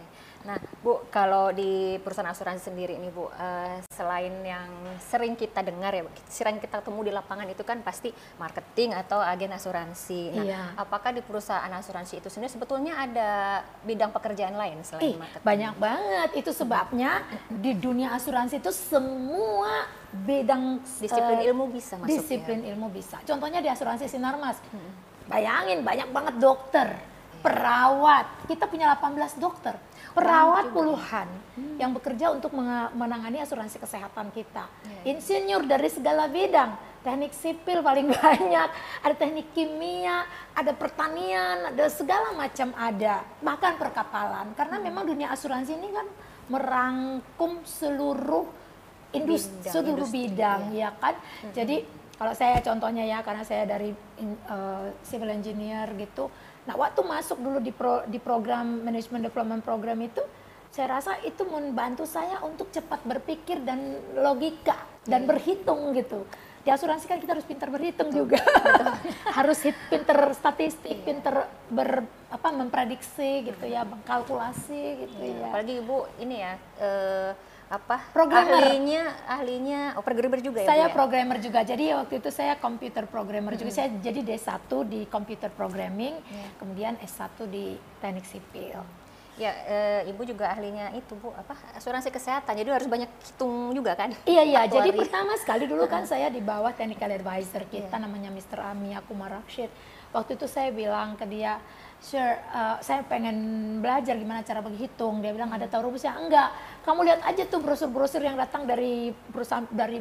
Nah, 0.46 0.62
Bu, 0.80 1.02
kalau 1.10 1.50
di 1.50 1.98
perusahaan 1.98 2.30
asuransi 2.30 2.70
sendiri 2.70 3.02
nih, 3.02 3.10
Bu, 3.10 3.34
eh, 3.34 3.82
selain 3.90 4.30
yang 4.46 4.70
sering 5.02 5.34
kita 5.34 5.66
dengar 5.66 5.90
ya, 5.90 6.06
sering 6.30 6.62
kita 6.62 6.86
temu 6.86 7.02
di 7.02 7.10
lapangan 7.10 7.50
itu 7.50 7.66
kan 7.66 7.82
pasti 7.82 8.14
marketing 8.38 8.94
atau 8.94 9.18
agen 9.18 9.50
asuransi. 9.52 10.38
Nah, 10.38 10.46
Iya. 10.46 10.62
apakah 10.78 11.10
di 11.12 11.26
perusahaan 11.26 11.66
asuransi 11.68 12.22
itu 12.22 12.30
sendiri 12.30 12.54
sebetulnya 12.54 12.94
ada 13.02 13.30
bidang 13.82 14.14
pekerjaan 14.14 14.54
lain 14.54 14.78
Ih, 14.78 14.86
selain 14.86 15.18
marketing? 15.18 15.42
banyak 15.42 15.74
banget. 15.82 16.30
Itu 16.38 16.52
sebabnya 16.54 17.26
di 17.50 17.74
dunia 17.74 18.14
asuransi 18.14 18.62
itu 18.62 18.70
semua 18.70 19.90
bidang 20.14 20.78
Disiplin 21.02 21.42
eh, 21.42 21.50
ilmu 21.50 21.74
bisa 21.74 21.98
masuk 21.98 22.22
Disiplin 22.22 22.62
ya? 22.62 22.78
ilmu 22.78 22.94
bisa. 22.94 23.18
Contohnya 23.26 23.66
di 23.66 23.68
asuransi 23.68 24.06
Sinarmas. 24.06 24.62
Bayangin 25.26 25.82
banyak 25.82 26.14
banget 26.14 26.36
dokter, 26.38 26.94
perawat. 27.46 28.26
Kita 28.50 28.66
punya 28.66 28.90
18 28.98 29.38
dokter. 29.38 29.78
Perawat 30.18 30.72
puluhan 30.72 31.28
yang 31.76 31.92
bekerja 31.92 32.32
untuk 32.32 32.56
menangani 32.96 33.44
asuransi 33.44 33.78
kesehatan 33.78 34.32
kita. 34.32 34.66
Insinyur 35.04 35.68
dari 35.68 35.92
segala 35.92 36.32
bidang, 36.32 36.74
teknik 37.04 37.36
sipil 37.36 37.84
paling 37.84 38.08
banyak, 38.18 38.70
ada 39.04 39.16
teknik 39.16 39.52
kimia, 39.52 40.24
ada 40.56 40.72
pertanian, 40.72 41.70
ada 41.70 41.86
segala 41.92 42.32
macam 42.32 42.72
ada, 42.80 43.28
bahkan 43.44 43.76
perkapalan. 43.76 44.56
Karena 44.56 44.80
memang 44.80 45.04
dunia 45.04 45.30
asuransi 45.36 45.76
ini 45.76 45.92
kan 45.92 46.08
merangkum 46.48 47.62
seluruh 47.68 48.48
industri, 49.12 49.68
Bidang, 49.68 49.74
seluruh 49.74 49.92
industri, 50.00 50.32
bidang 50.32 50.62
ya 50.72 50.90
kan. 50.96 51.16
Jadi 51.52 51.76
kalau 52.16 52.32
saya 52.32 52.64
contohnya 52.64 53.04
ya 53.04 53.20
karena 53.20 53.44
saya 53.44 53.68
dari 53.68 53.92
eh, 54.24 54.88
civil 55.04 55.28
engineer 55.28 55.92
gitu. 56.00 56.32
Nah, 56.66 56.74
waktu 56.74 57.02
masuk 57.06 57.38
dulu 57.38 57.58
di 57.62 57.70
pro- 57.70 58.06
di 58.10 58.18
program 58.18 58.82
management 58.82 59.30
development 59.30 59.62
program 59.62 60.02
itu 60.02 60.22
saya 60.74 61.00
rasa 61.00 61.16
itu 61.24 61.46
membantu 61.48 62.04
saya 62.04 62.42
untuk 62.44 62.68
cepat 62.68 63.00
berpikir 63.06 63.64
dan 63.64 63.96
logika 64.18 64.76
dan 65.08 65.24
berhitung 65.24 65.94
gitu. 65.96 66.26
Di 66.66 66.74
asuransi 66.74 67.06
kan 67.06 67.22
kita 67.22 67.38
harus 67.38 67.46
pintar 67.46 67.70
berhitung 67.70 68.10
juga. 68.10 68.42
harus 69.38 69.62
hit, 69.62 69.78
pintar 69.88 70.18
statistik, 70.34 71.06
pintar 71.06 71.46
ber 71.70 72.02
apa 72.34 72.50
memprediksi 72.50 73.46
gitu 73.46 73.66
ya, 73.70 73.86
mengkalkulasi 73.86 75.06
gitu 75.06 75.22
ya. 75.22 75.54
Apalagi 75.54 75.80
Ibu 75.80 75.98
ini 76.18 76.42
ya, 76.42 76.54
eh, 76.82 77.32
apa 77.76 77.98
Programmer. 78.16 78.64
ahlinya 78.64 79.04
ahlinya 79.28 79.82
oh 80.00 80.04
programmer 80.04 80.40
juga 80.40 80.64
ya 80.64 80.68
Saya 80.72 80.86
ya? 80.88 80.94
programmer 80.94 81.38
juga. 81.44 81.60
Jadi 81.62 81.92
waktu 81.92 82.14
itu 82.24 82.30
saya 82.32 82.54
computer 82.56 83.04
programmer 83.06 83.54
juga. 83.60 83.72
Saya 83.72 83.92
jadi 84.00 84.24
D1 84.24 84.72
di 84.88 85.02
computer 85.12 85.52
programming, 85.52 86.16
kemudian 86.56 86.96
S1 87.04 87.36
di 87.52 87.76
teknik 88.00 88.26
sipil. 88.26 88.80
Ya, 89.36 89.52
eh, 89.68 90.08
ibu 90.08 90.24
juga 90.24 90.48
ahlinya 90.48 90.96
itu 90.96 91.12
bu, 91.20 91.36
apa 91.36 91.60
asuransi 91.76 92.08
kesehatan. 92.08 92.56
Jadi 92.56 92.72
harus 92.72 92.88
banyak 92.88 93.12
hitung 93.20 93.76
juga 93.76 93.92
kan? 93.92 94.16
Iya 94.24 94.48
iya. 94.48 94.62
Jadi 94.64 94.96
pertama 94.96 95.36
sekali 95.36 95.68
dulu 95.68 95.84
kan 95.92 96.08
saya 96.12 96.32
di 96.32 96.40
bawah 96.40 96.72
technical 96.72 97.12
advisor 97.12 97.68
kita 97.68 98.00
namanya 98.00 98.32
Mr. 98.32 98.64
Ami 98.64 98.96
Kumar 99.04 99.36
Rashid. 99.44 99.68
Waktu 100.16 100.40
itu 100.40 100.48
saya 100.48 100.72
bilang 100.72 101.20
ke 101.20 101.28
dia, 101.28 101.60
Sir, 102.04 102.38
uh, 102.54 102.78
saya 102.86 103.02
pengen 103.02 103.36
belajar 103.82 104.14
gimana 104.14 104.46
cara 104.46 104.62
berhitung. 104.62 105.26
Dia 105.26 105.34
bilang 105.34 105.50
ada 105.50 105.66
tahu 105.66 105.90
rumusnya? 105.90 106.14
Enggak. 106.14 106.54
Kamu 106.86 107.02
lihat 107.02 107.26
aja 107.26 107.50
tuh 107.50 107.58
brosur-brosur 107.66 108.22
yang 108.22 108.38
datang 108.38 108.70
dari 108.70 109.10
perusahaan 109.34 109.66
dari 109.74 109.98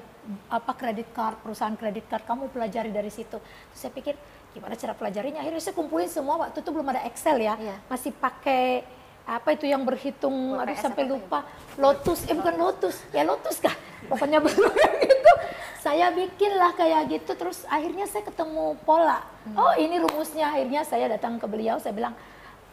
apa 0.53 0.73
kredit 0.77 1.17
card, 1.17 1.41
perusahaan 1.41 1.73
kredit 1.73 2.05
card. 2.05 2.29
Kamu 2.29 2.53
pelajari 2.53 2.93
dari 2.93 3.09
situ. 3.09 3.41
Terus 3.41 3.79
saya 3.81 3.93
pikir 3.95 4.21
gimana 4.53 4.77
cara 4.77 4.93
pelajarinya? 4.93 5.41
Akhirnya 5.41 5.65
saya 5.65 5.73
kumpulin 5.73 6.11
semua. 6.13 6.37
Waktu 6.45 6.61
itu 6.61 6.71
belum 6.77 6.93
ada 6.93 7.01
Excel 7.09 7.41
ya, 7.41 7.57
Iya. 7.57 7.77
masih 7.89 8.13
pakai 8.13 8.85
apa 9.25 9.57
itu 9.57 9.65
yang 9.65 9.89
berhitung 9.89 10.61
aduh 10.61 10.77
sampai 10.77 11.09
lupa. 11.09 11.49
Lotus 11.81 12.29
eh 12.29 12.37
bukan 12.37 12.55
Lotus. 12.61 13.01
Ya 13.11 13.25
Lotus 13.25 13.57
kah? 13.59 13.73
Pokoknya 14.09 14.39
gitu. 14.45 15.33
Saya 15.81 16.13
bikinlah 16.13 16.73
kayak 16.77 17.09
gitu 17.13 17.33
terus 17.37 17.65
akhirnya 17.69 18.05
saya 18.05 18.25
ketemu 18.25 18.77
pola. 18.85 19.25
Oh 19.57 19.73
ini 19.77 19.97
rumusnya. 20.01 20.53
Akhirnya 20.53 20.85
saya 20.85 21.09
datang 21.09 21.41
ke 21.41 21.49
beliau 21.49 21.81
saya 21.81 21.97
bilang 21.97 22.13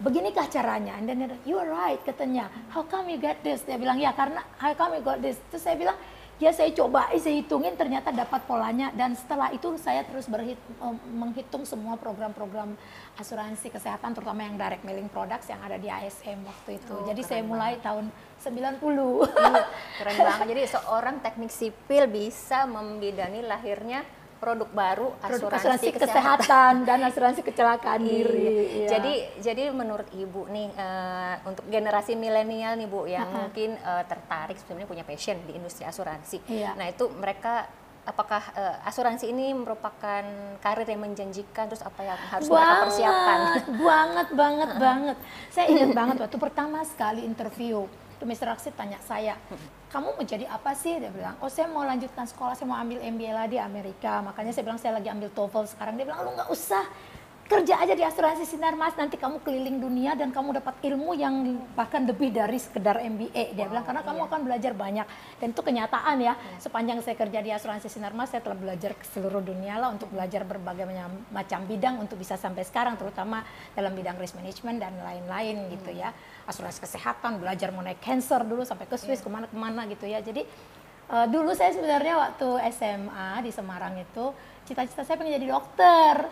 beginikah 0.03 0.49
caranya? 0.51 0.99
And 0.99 1.07
then 1.07 1.23
you 1.47 1.55
are 1.55 1.71
right 1.71 1.99
katanya. 2.03 2.51
How 2.75 2.83
come 2.83 3.07
you 3.07 3.19
get 3.19 3.39
this? 3.47 3.63
Dia 3.63 3.79
bilang 3.79 3.95
ya 3.95 4.11
karena 4.11 4.43
how 4.59 4.75
come 4.75 4.99
you 4.99 5.03
got 5.03 5.23
this? 5.23 5.39
Terus 5.51 5.63
saya 5.63 5.79
bilang 5.79 5.95
ya 6.41 6.49
saya 6.49 6.73
coba 6.73 7.05
saya 7.21 7.37
hitungin 7.37 7.77
ternyata 7.77 8.09
dapat 8.09 8.41
polanya. 8.49 8.89
Dan 8.97 9.13
setelah 9.13 9.53
itu 9.53 9.77
saya 9.77 10.01
terus 10.01 10.25
berhit, 10.25 10.57
em, 10.81 10.97
menghitung 11.13 11.63
semua 11.69 11.95
program-program 12.01 12.73
asuransi 13.21 13.69
kesehatan 13.69 14.17
terutama 14.17 14.41
yang 14.41 14.57
direct 14.57 14.81
mailing 14.81 15.07
products 15.07 15.47
yang 15.53 15.61
ada 15.61 15.77
di 15.77 15.85
ASM 15.85 16.41
waktu 16.41 16.81
itu. 16.81 16.93
Oh, 16.97 17.05
jadi 17.05 17.21
saya 17.21 17.45
mulai 17.45 17.77
tahun 17.77 18.09
90 18.41 19.21
Iya, 19.21 19.61
keren 20.01 20.17
banget. 20.17 20.45
Jadi 20.49 20.61
seorang 20.73 21.15
teknik 21.21 21.53
sipil 21.53 22.09
bisa 22.09 22.65
membidani 22.65 23.45
lahirnya 23.45 24.01
produk 24.41 24.69
baru 24.73 25.07
produk 25.15 25.53
asuransi, 25.53 25.61
asuransi 25.61 25.87
kesehatan. 25.93 26.09
kesehatan 26.09 26.73
dan 26.83 26.99
asuransi 27.05 27.41
kecelakaan 27.45 28.01
Iya. 28.01 28.09
diri 28.09 28.47
iya. 28.73 28.87
Jadi 28.89 29.13
jadi 29.37 29.63
menurut 29.69 30.09
ibu 30.11 30.49
nih 30.49 30.73
eh, 30.73 31.35
untuk 31.45 31.69
generasi 31.69 32.17
milenial 32.17 32.73
nih 32.73 32.89
bu 32.89 33.05
yang 33.05 33.29
mungkin 33.29 33.77
eh, 33.77 34.03
tertarik 34.09 34.57
sebenarnya 34.57 34.89
punya 34.89 35.05
passion 35.05 35.37
di 35.45 35.53
industri 35.53 35.85
asuransi. 35.85 36.41
Iya. 36.49 36.73
Nah 36.73 36.89
itu 36.89 37.05
mereka 37.13 37.69
apakah 38.01 38.41
eh, 38.57 38.89
asuransi 38.89 39.29
ini 39.29 39.53
merupakan 39.53 40.25
karir 40.57 40.89
yang 40.89 41.05
menjanjikan 41.05 41.69
terus 41.69 41.85
apa 41.85 42.01
yang 42.01 42.17
harus 42.17 42.49
mereka 42.49 42.75
persiapkan? 42.81 43.37
banget, 43.77 44.27
banget, 44.33 44.71
banget. 44.83 45.17
Saya 45.53 45.69
ingat 45.69 45.93
banget 45.93 46.15
waktu 46.17 46.37
pertama 46.41 46.81
sekali 46.81 47.21
interview, 47.21 47.85
Mr. 48.25 48.51
Raksit 48.53 48.73
tanya 48.77 49.01
saya, 49.03 49.35
kamu 49.89 50.15
mau 50.15 50.25
jadi 50.25 50.45
apa 50.47 50.71
sih? 50.77 50.97
Dia 50.97 51.11
bilang, 51.11 51.35
oh 51.41 51.49
saya 51.49 51.67
mau 51.67 51.83
lanjutkan 51.83 52.25
sekolah, 52.25 52.53
saya 52.55 52.67
mau 52.69 52.79
ambil 52.79 53.01
MBA 53.01 53.51
di 53.51 53.57
Amerika. 53.57 54.21
Makanya 54.23 54.51
saya 54.53 54.63
bilang 54.65 54.79
saya 54.79 54.97
lagi 54.97 55.09
ambil 55.09 55.29
TOEFL 55.33 55.65
sekarang. 55.71 55.99
Dia 55.99 56.05
bilang, 56.07 56.23
lu 56.25 56.31
nggak 56.35 56.49
usah 56.49 56.85
kerja 57.51 57.83
aja 57.83 57.91
di 57.91 57.99
asuransi 57.99 58.47
Sinarmas, 58.47 58.95
nanti 58.95 59.19
kamu 59.19 59.43
keliling 59.43 59.83
dunia 59.83 60.15
dan 60.15 60.31
kamu 60.31 60.55
dapat 60.63 60.71
ilmu 60.87 61.11
yang 61.19 61.59
bahkan 61.75 62.07
lebih 62.07 62.31
dari 62.31 62.55
sekedar 62.55 63.03
MBA. 63.03 63.51
Dia 63.59 63.67
bilang, 63.67 63.83
karena 63.83 63.99
kamu 64.07 64.23
akan 64.31 64.39
belajar 64.47 64.71
banyak. 64.71 65.03
Dan 65.35 65.51
itu 65.51 65.59
kenyataan 65.59 66.15
ya, 66.23 66.39
sepanjang 66.63 67.03
saya 67.03 67.19
kerja 67.19 67.43
di 67.43 67.51
asuransi 67.51 67.91
Sinarmas, 67.91 68.31
saya 68.31 68.39
telah 68.39 68.55
belajar 68.55 68.95
ke 68.95 69.03
seluruh 69.03 69.43
dunia 69.43 69.75
lah 69.75 69.91
untuk 69.91 70.07
belajar 70.15 70.47
berbagai 70.47 70.87
macam- 71.27 71.67
bidang 71.67 71.99
untuk 71.99 72.15
bisa 72.15 72.39
sampai 72.39 72.63
sekarang, 72.63 72.95
terutama 72.95 73.43
dalam 73.75 73.91
bidang 73.99 74.15
risk 74.15 74.39
management 74.39 74.79
dan 74.79 74.95
lain-lain 75.03 75.75
gitu 75.75 75.91
ya. 75.91 76.15
Asuransi 76.47 76.79
kesehatan, 76.87 77.43
belajar 77.43 77.75
mengenai 77.75 77.99
cancer 77.99 78.47
dulu 78.47 78.63
sampai 78.63 78.87
ke 78.87 78.95
Swiss, 78.95 79.19
ke 79.19 79.27
mana-kemana 79.27 79.91
gitu 79.91 80.07
ya. 80.07 80.23
Jadi 80.23 80.47
eh, 81.11 81.27
dulu 81.27 81.51
saya 81.51 81.75
sebenarnya 81.75 82.15
waktu 82.15 82.47
SMA 82.71 83.43
di 83.43 83.51
Semarang 83.51 83.99
itu, 83.99 84.31
cita-cita 84.63 85.03
saya 85.03 85.19
pengen 85.19 85.35
jadi 85.35 85.51
dokter 85.51 86.31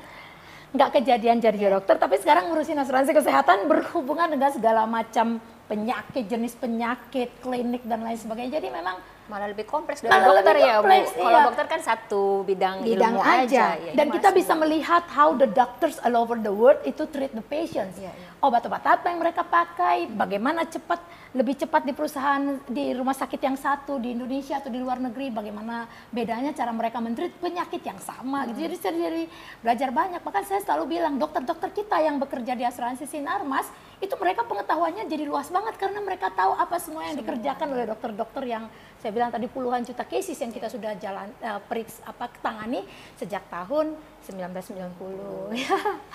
nggak 0.69 1.01
kejadian 1.01 1.41
jadi 1.41 1.77
dokter, 1.77 1.97
tapi 1.97 2.21
sekarang 2.21 2.53
ngurusin 2.53 2.77
asuransi 2.77 3.09
kesehatan 3.13 3.65
berhubungan 3.65 4.29
dengan 4.29 4.53
segala 4.53 4.85
macam 4.85 5.41
penyakit, 5.65 6.29
jenis 6.29 6.53
penyakit, 6.57 7.29
klinik 7.41 7.81
dan 7.85 8.05
lain 8.05 8.17
sebagainya. 8.17 8.61
Jadi 8.61 8.69
memang 8.69 9.01
Malah 9.29 9.47
lebih 9.53 9.69
kompleks 9.69 10.01
dari 10.01 10.09
Malah 10.09 10.41
dokter 10.41 10.55
ya 10.57 10.81
kompleks, 10.81 11.13
bu. 11.13 11.21
Kalau 11.21 11.37
iya. 11.37 11.45
dokter 11.45 11.65
kan 11.69 11.81
satu 11.85 12.23
bidang, 12.49 12.75
bidang 12.81 13.13
ilmu 13.13 13.21
aja. 13.21 13.65
Ya, 13.77 13.93
dan 13.93 14.09
kita 14.09 14.29
bisa 14.33 14.57
melihat 14.57 15.05
how 15.13 15.37
the 15.37 15.45
doctors 15.45 16.01
all 16.01 16.17
over 16.17 16.33
the 16.33 16.49
world 16.49 16.81
itu 16.81 17.05
treat 17.13 17.29
the 17.37 17.45
patients. 17.45 18.01
Iya, 18.01 18.09
iya. 18.09 18.27
Obat-obat 18.41 18.81
apa 18.81 19.05
yang 19.13 19.21
mereka 19.21 19.45
pakai, 19.45 20.09
bagaimana 20.09 20.65
cepat 20.65 20.97
lebih 21.37 21.61
cepat 21.61 21.85
di 21.85 21.93
perusahaan 21.93 22.57
di 22.65 22.89
rumah 22.97 23.13
sakit 23.13 23.37
yang 23.37 23.53
satu 23.53 24.01
di 24.01 24.17
Indonesia 24.17 24.57
atau 24.57 24.73
di 24.73 24.81
luar 24.81 24.97
negeri, 24.97 25.29
bagaimana 25.29 25.85
bedanya 26.09 26.49
cara 26.57 26.73
mereka 26.73 26.97
mentreat 26.97 27.37
penyakit 27.37 27.85
yang 27.85 28.01
sama 28.01 28.49
gitu. 28.49 28.65
Jadi 28.65 28.75
saya 28.81 28.97
jadi 28.97 29.23
belajar 29.61 29.89
banyak. 29.93 30.21
Bahkan 30.25 30.43
saya 30.49 30.59
selalu 30.65 30.97
bilang 30.97 31.21
dokter-dokter 31.21 31.69
kita 31.69 32.01
yang 32.01 32.17
bekerja 32.17 32.57
di 32.57 32.65
asuransi 32.65 33.05
Sinarmas 33.05 33.69
itu 33.99 34.15
mereka 34.15 34.47
pengetahuannya 34.47 35.11
jadi 35.11 35.27
luas 35.27 35.51
banget 35.51 35.75
karena 35.75 35.99
mereka 35.99 36.31
tahu 36.31 36.55
apa 36.55 36.79
semua 36.79 37.03
yang 37.03 37.19
dikerjakan 37.19 37.67
oleh 37.67 37.83
dokter-dokter 37.83 38.47
yang 38.47 38.71
saya 38.95 39.11
bilang 39.11 39.27
tadi 39.27 39.51
puluhan 39.51 39.83
juta 39.83 40.07
cases 40.07 40.39
yang 40.39 40.51
kita 40.51 40.71
sudah 40.71 40.95
jalan 40.95 41.27
eh, 41.39 41.59
periks 41.67 41.99
apa 42.07 42.31
tangani 42.39 42.87
sejak 43.19 43.43
tahun 43.51 43.99
1990. 44.23 45.51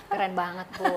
Keren 0.09 0.33
banget 0.33 0.69
bu. 0.77 0.97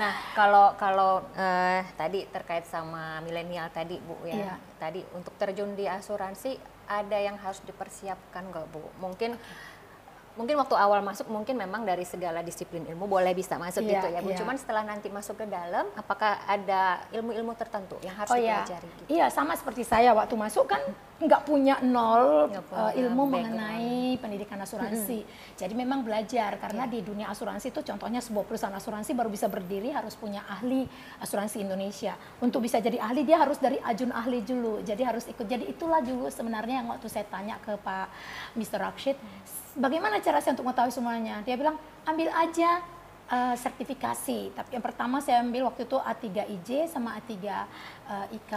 Nah 0.00 0.12
kalau 0.32 0.72
kalau 0.80 1.12
eh, 1.36 1.84
tadi 1.96 2.24
terkait 2.28 2.64
sama 2.64 3.20
milenial 3.20 3.68
tadi 3.68 4.00
bu 4.00 4.16
ya, 4.24 4.32
Iya. 4.32 4.54
tadi 4.80 5.00
untuk 5.12 5.36
terjun 5.36 5.76
di 5.76 5.84
asuransi 5.84 6.56
ada 6.88 7.16
yang 7.16 7.36
harus 7.40 7.60
dipersiapkan 7.64 8.48
nggak 8.48 8.66
bu? 8.72 8.84
Mungkin 9.00 9.36
mungkin 10.32 10.56
waktu 10.56 10.72
awal 10.72 11.04
masuk 11.04 11.28
mungkin 11.28 11.54
memang 11.54 11.84
dari 11.84 12.02
segala 12.02 12.40
disiplin 12.40 12.88
ilmu 12.88 13.04
boleh 13.04 13.32
bisa 13.32 13.60
masuk 13.60 13.84
Iya, 13.84 14.00
gitu 14.00 14.06
ya 14.08 14.20
Bu. 14.20 14.32
iya. 14.32 14.38
Cuman 14.40 14.56
setelah 14.56 14.80
nanti 14.80 15.12
masuk 15.12 15.36
ke 15.36 15.46
dalam, 15.46 15.84
apakah 15.92 16.40
ada 16.48 17.04
ilmu-ilmu 17.12 17.52
tertentu 17.52 18.00
yang 18.00 18.16
harus 18.16 18.32
Oh 18.32 18.40
iya, 18.40 18.64
dipelajari? 18.64 18.88
Gitu? 18.88 19.02
iya 19.12 19.26
sama 19.28 19.52
seperti 19.52 19.84
saya 19.84 20.16
waktu 20.16 20.32
masuk 20.32 20.64
kan 20.66 20.80
nggak 21.22 21.42
punya 21.46 21.78
nol 21.86 22.50
Nggak 22.50 22.64
punya 22.66 22.90
ilmu 22.98 23.22
background. 23.30 23.32
mengenai 23.32 24.18
pendidikan 24.18 24.58
asuransi. 24.58 25.22
Jadi 25.54 25.74
memang 25.78 26.02
belajar 26.02 26.58
karena 26.58 26.90
di 26.90 27.00
dunia 27.00 27.30
asuransi 27.30 27.70
itu 27.70 27.80
contohnya 27.80 28.18
sebuah 28.18 28.44
perusahaan 28.44 28.74
asuransi 28.74 29.14
baru 29.14 29.30
bisa 29.30 29.46
berdiri 29.46 29.94
harus 29.94 30.18
punya 30.18 30.42
ahli 30.50 30.84
asuransi 31.22 31.62
Indonesia. 31.62 32.18
Untuk 32.42 32.62
bisa 32.66 32.82
jadi 32.82 32.98
ahli 32.98 33.22
dia 33.22 33.38
harus 33.38 33.56
dari 33.62 33.78
ajun 33.78 34.10
ahli 34.10 34.42
dulu. 34.42 34.82
Jadi 34.82 35.02
harus 35.06 35.24
ikut. 35.30 35.46
Jadi 35.46 35.70
itulah 35.70 36.02
dulu 36.02 36.26
sebenarnya 36.28 36.82
yang 36.82 36.90
waktu 36.90 37.06
saya 37.06 37.24
tanya 37.30 37.56
ke 37.62 37.78
Pak 37.78 38.06
Mr. 38.58 38.82
Rakshid, 38.82 39.16
bagaimana 39.78 40.18
cara 40.18 40.42
saya 40.42 40.58
untuk 40.58 40.66
mengetahui 40.68 40.92
semuanya? 40.92 41.40
Dia 41.46 41.56
bilang 41.56 41.78
ambil 42.04 42.28
aja 42.34 42.82
eh, 43.32 43.54
sertifikasi. 43.56 44.52
Tapi 44.52 44.68
yang 44.70 44.84
pertama 44.84 45.18
saya 45.18 45.40
ambil 45.40 45.66
waktu 45.66 45.82
itu 45.82 45.96
A3IJ 45.96 46.68
sama 46.86 47.16
A3 47.16 47.32
eh, 47.32 47.56
IK. 48.32 48.52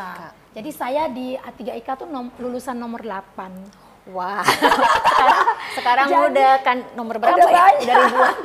Jadi 0.52 0.70
saya 0.70 1.08
di 1.08 1.34
A3 1.34 1.80
IK 1.80 1.88
tuh 1.96 2.08
nom- 2.08 2.36
lulusan 2.36 2.76
nomor 2.76 3.00
8. 3.02 3.88
Wah, 4.06 4.46
sekarang, 4.46 5.40
sekarang 5.82 6.08
Jadi- 6.08 6.26
udah 6.30 6.52
kan 6.62 6.78
nomor 6.94 7.18
berapa 7.18 7.34
Udah 7.34 7.50
ya? 7.50 7.56
banyak. 7.58 7.86
Udah 7.90 7.98
ribuan. 8.06 8.36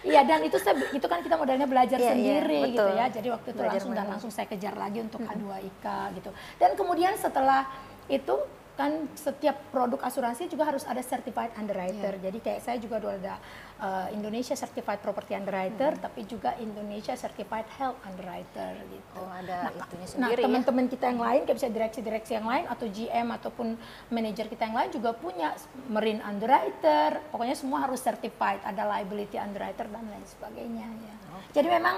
Iya 0.00 0.24
dan 0.24 0.40
itu 0.40 0.56
saya 0.56 0.80
itu 0.96 1.04
kan 1.04 1.20
kita 1.20 1.36
modalnya 1.36 1.68
belajar 1.68 2.00
Iya, 2.00 2.08
iya, 2.08 2.12
sendiri 2.16 2.58
gitu 2.72 2.80
betul. 2.80 2.96
ya. 2.96 3.06
Jadi 3.12 3.28
waktu 3.28 3.48
itu 3.52 3.60
Belajar 3.60 3.72
langsung 3.76 3.92
dan 3.92 4.06
langsung 4.08 4.30
saya 4.32 4.48
kejar 4.48 4.72
lagi 4.72 5.04
untuk 5.04 5.20
A2 5.20 5.44
IK 5.60 5.86
gitu. 6.16 6.30
Dan 6.56 6.72
kemudian 6.72 7.12
setelah 7.20 7.68
itu 8.08 8.32
kan 8.80 8.96
setiap 9.12 9.60
produk 9.68 10.00
asuransi 10.00 10.48
juga 10.48 10.64
harus 10.64 10.88
ada 10.88 11.04
certified 11.04 11.52
underwriter. 11.52 12.16
Iya. 12.16 12.32
Jadi 12.32 12.38
kayak 12.40 12.60
saya 12.64 12.80
juga 12.80 12.96
dulu 12.96 13.12
ada 13.12 13.36
uh, 13.80 14.08
Indonesia 14.12 14.52
Certified 14.52 15.00
Property 15.00 15.32
Underwriter, 15.32 15.96
tapi 15.96 16.28
juga 16.28 16.54
Indonesia 16.60 17.16
Certified 17.16 17.66
Health 17.80 17.98
Underwriter 18.04 18.76
gitu. 18.86 19.20
Oh, 19.20 19.32
ada 19.32 19.72
itunya 19.72 20.06
Nah, 20.06 20.12
sendiri 20.28 20.40
ya. 20.44 20.46
teman-teman 20.46 20.86
kita 20.86 21.04
yang 21.08 21.20
lain, 21.20 21.40
kayak 21.48 21.56
bisa 21.56 21.68
direksi-direksi 21.72 22.32
yang 22.36 22.46
lain 22.46 22.64
atau 22.68 22.86
GM 22.86 23.28
ataupun 23.32 23.68
manajer 24.12 24.46
kita 24.46 24.68
yang 24.68 24.76
lain 24.76 24.90
juga 24.92 25.10
punya 25.16 25.56
marine 25.88 26.20
underwriter. 26.20 27.18
Pokoknya 27.32 27.56
semua 27.56 27.88
harus 27.88 27.98
certified, 28.04 28.60
ada 28.62 28.84
liability 28.86 29.40
underwriter 29.40 29.88
dan 29.88 30.04
lain 30.04 30.24
sebagainya 30.28 30.86
ya. 30.86 31.14
Jadi 31.56 31.68
memang 31.72 31.96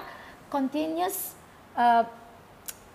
continuous 0.49 1.35
uh, 1.75 2.07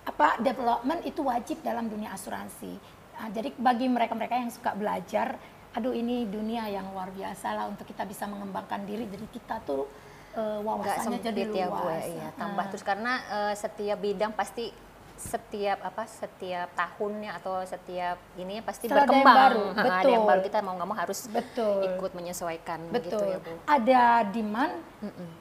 apa 0.07 0.39
development 0.39 1.03
itu 1.03 1.19
wajib 1.19 1.59
dalam 1.59 1.91
dunia 1.91 2.15
asuransi. 2.15 2.79
Nah, 3.17 3.27
jadi 3.33 3.49
bagi 3.57 3.89
mereka-mereka 3.91 4.39
yang 4.39 4.53
suka 4.53 4.71
belajar, 4.77 5.35
aduh 5.77 5.93
ini 5.93 6.25
dunia 6.25 6.65
yang 6.67 6.89
luar 6.89 7.13
biasa 7.13 7.53
lah 7.53 7.65
untuk 7.69 7.85
kita 7.85 8.01
bisa 8.01 8.25
mengembangkan 8.25 8.81
diri. 8.81 9.05
Jadi 9.05 9.25
kita 9.29 9.61
tuh 9.61 9.85
uh, 10.33 10.57
Nggak 10.57 10.65
wawasannya 10.65 11.19
jadi 11.21 11.41
sempit 11.45 11.53
ya 11.55 11.67
luas. 11.69 12.01
Ya, 12.01 12.09
Iya, 12.09 12.27
tambah 12.33 12.65
Ah. 12.65 12.69
terus 12.73 12.83
karena 12.83 13.13
eh, 13.29 13.53
setiap 13.53 13.97
bidang 13.99 14.33
pasti 14.33 14.73
setiap 15.17 15.81
apa 15.81 16.05
setiap 16.05 16.69
tahunnya 16.73 17.41
atau 17.41 17.65
setiap 17.65 18.17
ini 18.37 18.61
pasti 18.61 18.85
Selalu 18.85 18.97
ada 18.97 19.01
yang 19.01 19.09
berkembang. 19.17 19.37
baru, 19.37 19.63
Ha, 19.67 19.81
Ada 19.81 19.85
yang 19.87 20.21
betul. 20.21 20.29
baru 20.29 20.41
kita 20.43 20.57
mau 20.61 20.73
nggak 20.73 20.87
mau 20.87 20.97
harus 20.97 21.19
Betul. 21.27 21.77
ikut 21.87 22.11
menyesuaikan 22.13 22.79
Betul. 22.89 23.05
gitu 23.07 23.23
ya 23.25 23.37
Bu. 23.41 23.53
Ada 23.65 24.03
demand, 24.29 24.73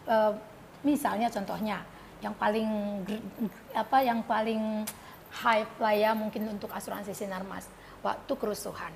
eh, 0.07 0.33
misalnya 0.81 1.29
contohnya 1.29 1.81
yang 2.21 2.33
paling 2.33 2.69
apa 3.73 3.99
yang 4.01 4.21
paling 4.23 4.85
hype 5.39 5.73
lah 5.77 5.93
ya 5.93 6.11
mungkin 6.13 6.49
untuk 6.49 6.73
asuransi 6.73 7.13
sinarmas 7.13 7.69
waktu 8.01 8.33
kerusuhan 8.33 8.89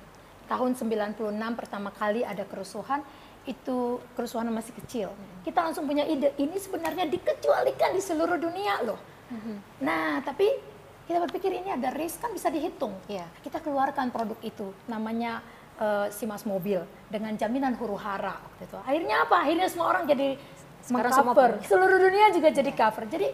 tahun 0.51 0.75
96 0.75 1.15
pertama 1.55 1.95
kali 1.95 2.27
ada 2.27 2.43
kerusuhan 2.43 2.99
itu 3.47 4.03
kerusuhan 4.13 4.51
masih 4.51 4.75
kecil 4.83 5.09
kita 5.47 5.63
langsung 5.63 5.87
punya 5.87 6.03
ide 6.03 6.35
ini 6.35 6.59
sebenarnya 6.59 7.07
dikecualikan 7.07 7.95
di 7.95 8.01
seluruh 8.03 8.35
dunia 8.35 8.83
loh 8.83 8.99
nah 9.79 10.19
tapi 10.19 10.51
kita 11.07 11.23
berpikir 11.23 11.55
ini 11.55 11.71
ada 11.71 11.95
risk 11.95 12.19
kan 12.19 12.35
bisa 12.35 12.51
dihitung 12.51 12.91
Iya. 13.07 13.23
kita 13.39 13.63
keluarkan 13.63 14.11
produk 14.11 14.35
itu 14.43 14.75
namanya 14.85 15.39
eh, 15.79 16.07
Simas 16.11 16.43
Mobil 16.43 16.83
dengan 17.07 17.33
jaminan 17.33 17.73
huru 17.73 17.97
hara 17.97 18.37
waktu 18.37 18.69
itu. 18.69 18.77
Akhirnya 18.85 19.15
apa? 19.25 19.35
Akhirnya 19.43 19.67
semua 19.67 19.87
orang 19.91 20.03
jadi 20.05 20.37
mengcover. 20.93 21.57
Seluruh 21.65 21.99
dunia 21.99 22.29
juga 22.31 22.53
jadi 22.53 22.71
cover. 22.71 23.09
Jadi 23.09 23.27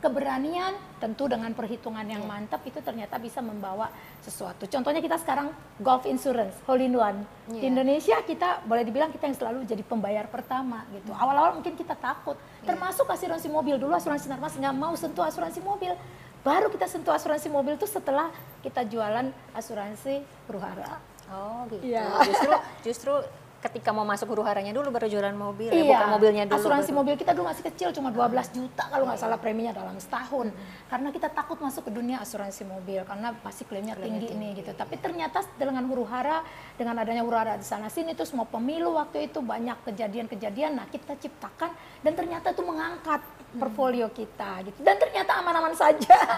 keberanian 0.00 0.72
tentu 1.00 1.26
dengan 1.26 1.50
perhitungan 1.56 2.04
yang 2.04 2.22
mantap 2.28 2.60
itu 2.68 2.78
ternyata 2.84 3.16
bisa 3.16 3.40
membawa 3.40 3.88
sesuatu. 4.20 4.68
Contohnya 4.68 5.00
kita 5.00 5.16
sekarang 5.16 5.48
golf 5.80 6.04
insurance, 6.04 6.54
hole 6.68 6.84
in 6.84 6.92
one. 6.92 7.24
Di 7.48 7.58
Iya. 7.58 7.72
Indonesia 7.72 8.16
kita 8.20 8.62
boleh 8.68 8.84
dibilang 8.84 9.08
kita 9.08 9.26
yang 9.26 9.36
selalu 9.40 9.64
jadi 9.64 9.80
pembayar 9.80 10.28
pertama 10.28 10.84
gitu. 10.92 11.10
Awal-awal 11.16 11.56
mungkin 11.56 11.72
kita 11.74 11.96
takut, 11.96 12.36
termasuk 12.62 13.08
asuransi 13.08 13.48
mobil 13.48 13.80
dulu 13.80 13.96
asuransi 13.96 14.28
Narmas 14.28 14.54
nggak 14.54 14.76
mau 14.76 14.92
sentuh 14.94 15.24
asuransi 15.24 15.64
mobil. 15.64 15.96
Baru 16.44 16.68
kita 16.68 16.84
sentuh 16.88 17.12
asuransi 17.12 17.48
mobil 17.48 17.80
itu 17.80 17.88
setelah 17.88 18.28
kita 18.60 18.84
jualan 18.84 19.32
asuransi 19.56 20.20
huru 20.48 20.60
hara. 20.60 21.00
Oh 21.32 21.64
gitu. 21.72 21.82
Iya. 21.84 22.04
Justru 22.28 22.50
justru 22.84 23.12
ketika 23.60 23.92
mau 23.92 24.08
masuk 24.08 24.32
huru 24.32 24.40
haranya 24.40 24.72
dulu 24.72 24.88
baru 24.88 25.04
jualan 25.04 25.36
mobil 25.36 25.68
ya, 25.68 25.76
Iya, 25.76 25.84
bukan 25.92 26.08
mobilnya 26.16 26.44
dulu. 26.48 26.56
asuransi 26.56 26.90
baru. 26.90 26.98
mobil 27.04 27.14
kita 27.20 27.32
dulu 27.36 27.44
masih 27.52 27.64
kecil, 27.68 27.88
cuma 27.92 28.08
12 28.08 28.48
juta 28.56 28.84
kalau 28.88 29.04
nggak 29.04 29.20
salah 29.20 29.36
preminya 29.36 29.76
dalam 29.76 30.00
setahun. 30.00 30.48
Karena 30.88 31.08
kita 31.12 31.28
takut 31.28 31.60
masuk 31.60 31.84
ke 31.84 31.92
dunia 31.92 32.24
asuransi 32.24 32.64
mobil, 32.64 33.04
karena 33.04 33.36
pasti 33.44 33.68
klaimnya 33.68 34.00
tinggi, 34.00 34.32
nih 34.32 34.64
gitu. 34.64 34.72
Tapi 34.72 34.96
ternyata 34.96 35.44
dengan 35.60 35.84
huru 35.92 36.08
hara, 36.08 36.40
dengan 36.80 36.96
adanya 36.96 37.20
huru 37.20 37.36
hara 37.36 37.60
di 37.60 37.66
sana 37.68 37.92
sini, 37.92 38.16
itu 38.16 38.24
semua 38.24 38.48
pemilu 38.48 38.96
waktu 38.96 39.28
itu 39.28 39.44
banyak 39.44 39.76
kejadian-kejadian. 39.84 40.80
Nah 40.80 40.88
kita 40.88 41.20
ciptakan 41.20 41.70
dan 42.00 42.12
ternyata 42.16 42.56
itu 42.56 42.64
mengangkat 42.64 43.20
portfolio 43.60 44.08
kita 44.08 44.64
gitu. 44.64 44.80
Dan 44.80 44.96
ternyata 44.96 45.36
aman-aman 45.36 45.76
saja. 45.76 46.16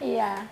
Iya. 0.00 0.48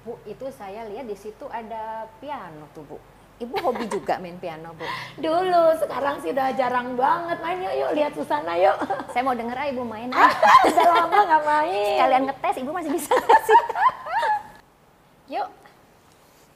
Bu, 0.00 0.16
itu 0.24 0.44
saya 0.52 0.84
lihat 0.84 1.04
di 1.04 1.16
situ 1.16 1.48
ada 1.48 2.04
piano 2.20 2.68
tuh 2.72 2.84
Bu. 2.84 2.96
Ibu 3.40 3.56
hobi 3.64 3.88
juga 3.88 4.20
main 4.20 4.36
piano 4.36 4.76
Bu. 4.76 4.84
Dulu, 5.16 5.64
sekarang 5.80 6.20
sih 6.20 6.28
udah 6.28 6.52
jarang 6.52 6.92
banget 6.92 7.40
main. 7.40 7.56
Yuk, 7.64 7.72
yuk 7.72 7.90
lihat 7.96 8.12
Susana 8.12 8.52
yuk. 8.60 8.76
Saya 9.16 9.24
mau 9.24 9.32
denger 9.32 9.56
ah 9.56 9.66
Ibu 9.72 9.80
main. 9.80 10.12
ah. 10.12 10.28
udah 10.68 10.86
lama 10.92 11.18
nggak 11.24 11.42
main. 11.48 11.88
Sekalian 11.96 12.22
ngetes 12.28 12.56
Ibu 12.60 12.70
masih 12.70 12.90
bisa 12.92 13.12
sih? 13.16 13.60
Yuk, 15.40 15.46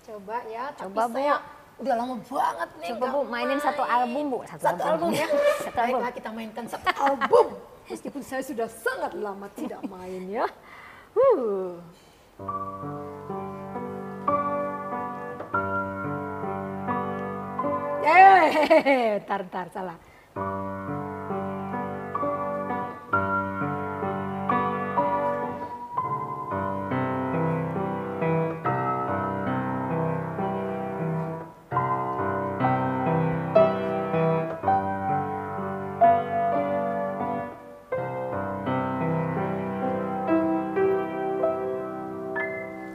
coba 0.02 0.36
ya. 0.50 0.64
Tapi 0.74 0.90
Coba, 0.90 1.02
Bu. 1.06 1.14
saya 1.14 1.34
udah 1.78 1.94
lama 1.94 2.14
banget 2.20 2.70
nih. 2.82 2.88
Coba 2.90 3.04
Bu 3.06 3.20
mainin 3.30 3.58
satu 3.62 3.82
main. 3.86 3.94
album 3.94 4.22
Bu. 4.28 4.38
Satu 4.44 4.82
album 4.84 5.08
ya. 5.14 5.26
Satu 5.64 5.78
album. 5.78 6.00
Baiklah 6.02 6.12
kita 6.12 6.28
mainkan 6.34 6.64
satu 6.66 6.90
album. 6.98 7.46
Meskipun 7.86 8.20
saya 8.26 8.42
sudah 8.42 8.66
sangat 8.66 9.14
lama 9.14 9.46
tidak 9.54 9.80
main 9.86 10.26
ya. 10.26 10.44
Huh. 11.14 11.78
Eh, 18.06 19.24
tar, 19.26 19.48
tar, 19.48 19.72
salah. 19.72 19.96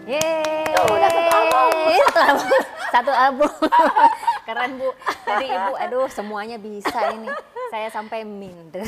Yeay. 0.05 0.69
Tuh, 0.77 0.85
udah 0.85 1.09
satu 1.09 1.31
album. 1.33 1.69
Satu 2.93 3.11
album. 3.13 3.51
Keren 4.49 4.71
Bu. 4.81 4.89
Tadi 5.29 5.45
Ibu, 5.45 5.73
aduh 5.77 6.09
semuanya 6.09 6.57
bisa 6.57 7.13
ini. 7.13 7.29
Saya 7.69 7.93
sampai 7.93 8.25
minder. 8.25 8.81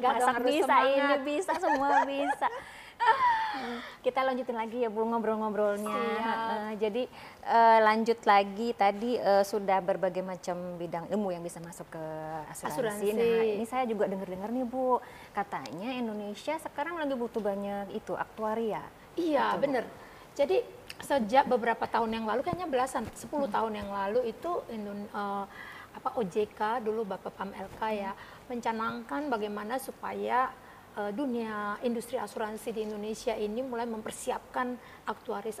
Nggak 0.00 0.12
dong, 0.18 0.28
Masak 0.32 0.42
bisa, 0.42 0.74
ini 0.88 0.96
semangat. 0.96 1.20
bisa, 1.22 1.52
semua 1.60 1.88
bisa. 2.08 2.48
Kita 4.00 4.20
lanjutin 4.24 4.56
lagi 4.56 4.82
ya 4.82 4.88
Bu 4.88 5.04
ngobrol-ngobrolnya. 5.04 5.92
Heeh, 5.92 6.68
jadi 6.80 7.02
eh, 7.44 7.78
lanjut 7.84 8.18
lagi 8.24 8.72
tadi 8.72 9.20
eh, 9.20 9.44
sudah 9.44 9.78
berbagai 9.84 10.24
macam 10.24 10.80
bidang 10.80 11.08
ilmu 11.12 11.30
yang 11.36 11.44
bisa 11.44 11.60
masuk 11.60 11.84
ke 11.92 12.04
asuransi. 12.48 12.72
Asuransi. 12.72 13.06
Nah, 13.12 13.44
ini 13.60 13.64
saya 13.68 13.84
juga 13.84 14.08
dengar-dengar 14.08 14.48
nih 14.48 14.64
Bu, 14.64 14.98
katanya 15.36 15.92
Indonesia 15.92 16.56
sekarang 16.58 16.96
lagi 16.96 17.14
butuh 17.14 17.40
banyak 17.44 17.92
itu 17.92 18.16
aktuaria. 18.16 18.82
Iya, 19.14 19.60
bener. 19.60 19.84
Jadi 20.34 20.66
sejak 21.00 21.46
beberapa 21.46 21.84
tahun 21.84 22.10
yang 22.12 22.26
lalu, 22.26 22.42
kayaknya 22.42 22.68
belasan, 22.68 23.08
10 23.10 23.48
Hmm. 23.48 23.54
tahun 23.54 23.72
yang 23.82 23.90
lalu 23.90 24.30
itu 24.30 24.50
Indon, 24.70 25.08
eh, 25.08 25.44
apa 25.94 26.10
OJK 26.18 26.82
dulu 26.82 27.06
Bapak 27.06 27.32
Pam 27.32 27.54
LK 27.54 27.80
ya 27.94 28.12
Hmm. 28.12 28.50
mencanangkan 28.50 29.30
bagaimana 29.30 29.78
supaya 29.78 30.50
eh, 30.94 31.10
dunia 31.10 31.74
industri 31.82 32.14
asuransi 32.14 32.70
di 32.70 32.86
Indonesia 32.86 33.34
ini 33.34 33.66
mulai 33.66 33.82
mempersiapkan 33.82 34.78
aktuaris 35.10 35.58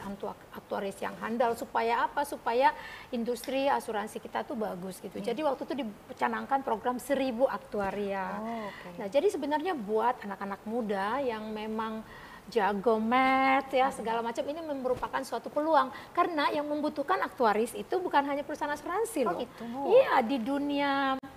aktuaris 0.54 0.94
yang 1.02 1.18
handal 1.18 1.58
supaya 1.58 2.06
apa? 2.06 2.22
Supaya 2.22 2.70
industri 3.10 3.66
asuransi 3.66 4.22
kita 4.22 4.46
tuh 4.46 4.54
bagus 4.54 5.02
gitu. 5.02 5.18
Iya. 5.18 5.34
Jadi 5.34 5.42
waktu 5.42 5.62
itu 5.66 5.74
dicanangkan 5.82 6.62
program 6.62 7.02
seribu 7.02 7.50
aktuaria. 7.50 8.38
Oh, 8.38 8.70
oke. 8.70 8.88
Nah, 9.02 9.10
jadi 9.10 9.26
sebenarnya 9.26 9.74
buat 9.74 10.22
anak-anak 10.22 10.62
muda 10.70 11.18
yang 11.18 11.50
memang 11.50 12.06
jago 12.46 12.96
math 12.96 13.70
ya 13.70 13.88
segala 13.88 14.20
macam 14.20 14.44
ini 14.44 14.60
merupakan 14.60 15.20
suatu 15.20 15.48
peluang 15.48 15.88
karena 16.12 16.48
yang 16.48 16.64
membutuhkan 16.64 17.16
aktuaris 17.18 17.72
itu 17.72 17.96
bukan 17.96 18.20
hanya 18.22 18.44
perusahaan 18.44 18.70
asuransi 18.70 19.20
Oh, 19.24 19.32
loh. 19.32 19.40
gitu. 19.40 19.64
Iya 19.90 20.20
di 20.20 20.36
dunia 20.38 20.92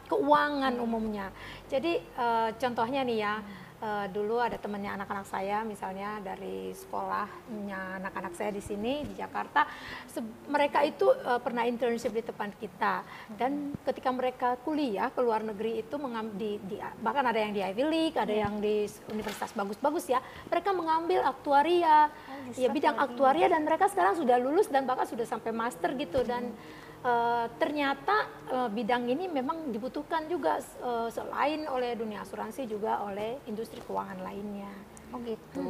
keuangan 0.06 0.76
umumnya. 0.78 1.32
Jadi 1.65 2.00
eh, 2.00 2.50
contohnya 2.54 3.02
nih 3.02 3.20
ya. 3.20 3.36
Eh, 3.78 4.08
dulu 4.10 4.42
ada 4.42 4.58
temannya 4.58 4.98
anak-anak 4.98 5.28
saya 5.30 5.62
misalnya 5.62 6.18
dari 6.22 6.74
sekolahnya 6.74 8.02
anak-anak 8.02 8.34
saya 8.34 8.52
di 8.54 8.63
sini 8.63 9.06
di 9.06 9.13
Jakarta. 9.13 9.70
Se- 10.10 10.26
mereka 10.50 10.82
itu 10.82 11.10
eh, 11.13 11.40
pernah 11.42 11.63
internship 11.66 12.13
di 12.13 12.24
tempat 12.26 12.54
kita. 12.58 13.06
Dan 13.38 13.78
ketika 13.86 14.10
mereka 14.10 14.58
kuliah 14.66 15.13
ke 15.13 15.22
luar 15.22 15.46
negeri 15.46 15.82
itu 15.86 15.96
di, 16.38 16.58
di- 16.66 16.82
bahkan 17.02 17.26
ada 17.26 17.38
yang 17.38 17.54
di 17.54 17.62
Ivy 17.62 17.84
League 17.86 18.18
ada 18.18 18.34
yang 18.34 18.58
di 18.58 18.90
universitas 19.13 19.54
bagus-bagus 19.54 20.10
ya 20.10 20.20
mereka 20.50 20.74
mengambil 20.74 21.22
aktuaria. 21.26 22.10
Ya 22.56 22.72
bidang 22.72 22.96
aktuaria 22.96 23.52
dan 23.52 23.68
mereka 23.68 23.92
sekarang 23.92 24.16
sudah 24.16 24.40
lulus 24.40 24.72
dan 24.72 24.88
bahkan 24.88 25.04
sudah 25.04 25.28
sampai 25.28 25.52
master 25.52 25.92
gitu. 26.00 26.24
Dan 26.24 26.56
eh, 27.04 27.46
ternyata 27.60 28.16
eh, 28.50 28.70
bidang 28.72 29.10
ini 29.10 29.30
memang 29.30 29.70
dibutuhkan 29.70 30.26
juga 30.26 30.58
eh, 30.62 31.10
selain 31.12 31.68
oleh 31.70 31.94
dunia 31.94 32.24
asuransi 32.24 32.66
juga 32.66 33.04
oleh 33.06 33.42
industri 33.46 33.82
keuangan 33.84 34.22
lainnya. 34.22 34.72
Oh 35.16 35.24
gitu. 35.24 35.64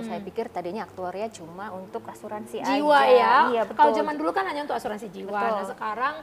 Saya 0.00 0.20
pikir 0.24 0.48
tadinya 0.48 0.88
aktuaria 0.88 1.28
cuma 1.28 1.68
untuk 1.76 2.00
asuransi 2.08 2.64
Jiwa 2.64 2.96
aja. 3.04 3.12
ya. 3.12 3.34
Iya 3.52 3.62
betul. 3.68 3.76
Kalau 3.84 3.92
zaman 3.92 4.14
dulu 4.16 4.30
kan 4.32 4.48
hanya 4.48 4.64
untuk 4.64 4.80
asuransi 4.80 5.12
jiwa. 5.12 5.28
Betul. 5.28 5.56
Nah, 5.60 5.66
sekarang 5.68 6.14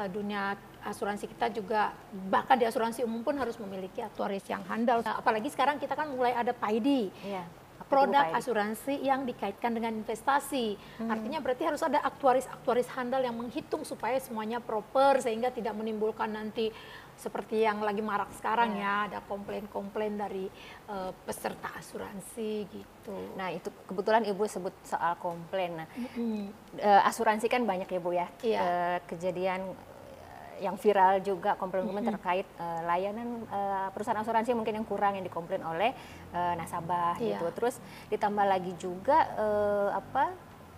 eh, 0.00 0.08
dunia 0.08 0.42
asuransi 0.84 1.24
kita 1.28 1.52
juga 1.52 1.92
bahkan 2.32 2.56
di 2.56 2.64
asuransi 2.64 3.04
umum 3.04 3.20
pun 3.24 3.36
harus 3.36 3.56
memiliki 3.60 4.00
aktuaris 4.00 4.44
yang 4.48 4.64
handal. 4.64 5.04
Nah, 5.04 5.20
apalagi 5.20 5.52
sekarang 5.52 5.76
kita 5.76 5.92
kan 5.92 6.08
mulai 6.12 6.32
ada 6.32 6.56
PAIDI. 6.56 7.12
Iya. 7.24 7.44
Produk 7.84 8.32
asuransi 8.32 9.02
yang 9.04 9.22
dikaitkan 9.22 9.70
dengan 9.70 9.92
investasi. 9.94 10.74
Hmm. 10.98 11.10
Artinya 11.10 11.38
berarti 11.38 11.62
harus 11.62 11.82
ada 11.84 12.00
aktuaris-aktuaris 12.02 12.88
handal 12.96 13.22
yang 13.22 13.36
menghitung 13.36 13.84
supaya 13.84 14.18
semuanya 14.18 14.58
proper 14.58 15.20
sehingga 15.20 15.52
tidak 15.52 15.76
menimbulkan 15.76 16.32
nanti 16.32 16.72
seperti 17.14 17.62
yang 17.62 17.78
lagi 17.78 18.02
marak 18.02 18.26
sekarang 18.34 18.74
ya, 18.74 19.06
ada 19.06 19.22
komplain-komplain 19.30 20.18
dari 20.18 20.50
eh, 20.90 21.12
peserta 21.22 21.70
asuransi 21.78 22.66
gitu. 22.66 23.14
Nah 23.38 23.54
itu 23.54 23.70
kebetulan 23.86 24.26
ibu 24.26 24.42
sebut 24.48 24.74
soal 24.82 25.14
komplain. 25.22 25.84
Nah 25.84 25.88
Mm. 26.18 26.50
eh, 26.78 27.02
asuransi 27.06 27.46
kan 27.46 27.62
banyak 27.62 27.86
ya 27.86 28.00
bu 28.02 28.10
ya. 28.10 28.26
Iya. 28.42 28.58
Eh, 28.58 28.98
kejadian 29.06 29.60
eh, 29.62 30.66
yang 30.66 30.74
viral 30.74 31.22
juga 31.22 31.54
komplain-komplain 31.54 32.10
terkait 32.18 32.46
eh, 32.58 32.80
layanan 32.82 33.46
eh, 33.46 33.88
perusahaan 33.94 34.18
asuransi 34.18 34.50
mungkin 34.58 34.82
yang 34.82 34.86
kurang 34.86 35.14
yang 35.14 35.22
dikomplain 35.22 35.62
oleh 35.62 35.94
eh, 36.34 36.54
nasabah 36.58 37.14
Iya. 37.16 37.38
gitu. 37.38 37.46
Terus 37.54 37.78
ditambah 38.10 38.44
lagi 38.44 38.72
juga 38.76 39.16
eh, 39.34 39.90
apa 39.94 40.34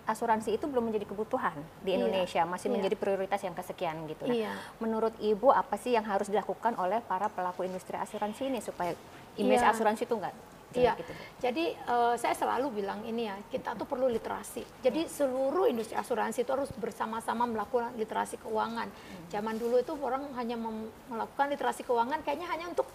asuransi 0.07 0.55
itu 0.55 0.71
belum 0.71 0.87
menjadi 0.87 1.03
kebutuhan 1.03 1.51
di 1.83 1.91
Iya. 1.91 1.97
Indonesia, 1.99 2.41
masih 2.47 2.71
Iya. 2.71 2.73
menjadi 2.79 2.95
prioritas 2.95 3.41
yang 3.43 3.51
kesekian 3.51 4.07
gitu. 4.07 4.23
Nah, 4.23 4.31
Iya. 4.31 4.53
menurut 4.79 5.11
ibu 5.19 5.51
apa 5.51 5.75
sih 5.75 5.91
yang 5.91 6.07
harus 6.07 6.31
dilakukan 6.31 6.79
oleh 6.79 7.03
para 7.03 7.27
pelaku 7.27 7.67
industri 7.67 7.99
asuransi 7.99 8.47
ini 8.47 8.63
supaya 8.63 8.95
image 9.35 9.59
Iya. 9.59 9.73
asuransi 9.75 10.07
itu 10.07 10.15
enggak 10.15 10.31
Iya, 10.75 10.93
gitu? 10.95 11.11
jadi 11.39 11.65
eh, 11.75 12.15
saya 12.15 12.35
selalu 12.35 12.79
bilang 12.79 12.99
ini 13.03 13.27
ya, 13.27 13.35
kita 13.47 13.71
tuh 13.73 13.83
perlu 13.83 14.07
literasi. 14.07 14.63
Jadi 14.79 15.07
seluruh 15.07 15.63
industri 15.65 15.95
asuransi 15.95 16.43
itu 16.43 16.51
harus 16.51 16.71
bersama-sama 16.71 17.43
melakukan 17.43 17.91
literasi 17.95 18.35
keuangan. 18.37 18.87
Zaman 19.27 19.55
dulu 19.55 19.75
itu 19.75 19.91
orang 19.97 20.27
hanya 20.35 20.55
melakukan 21.07 21.51
literasi 21.51 21.83
keuangan 21.83 22.19
kayaknya 22.21 22.47
hanya 22.47 22.67
untuk 22.67 22.87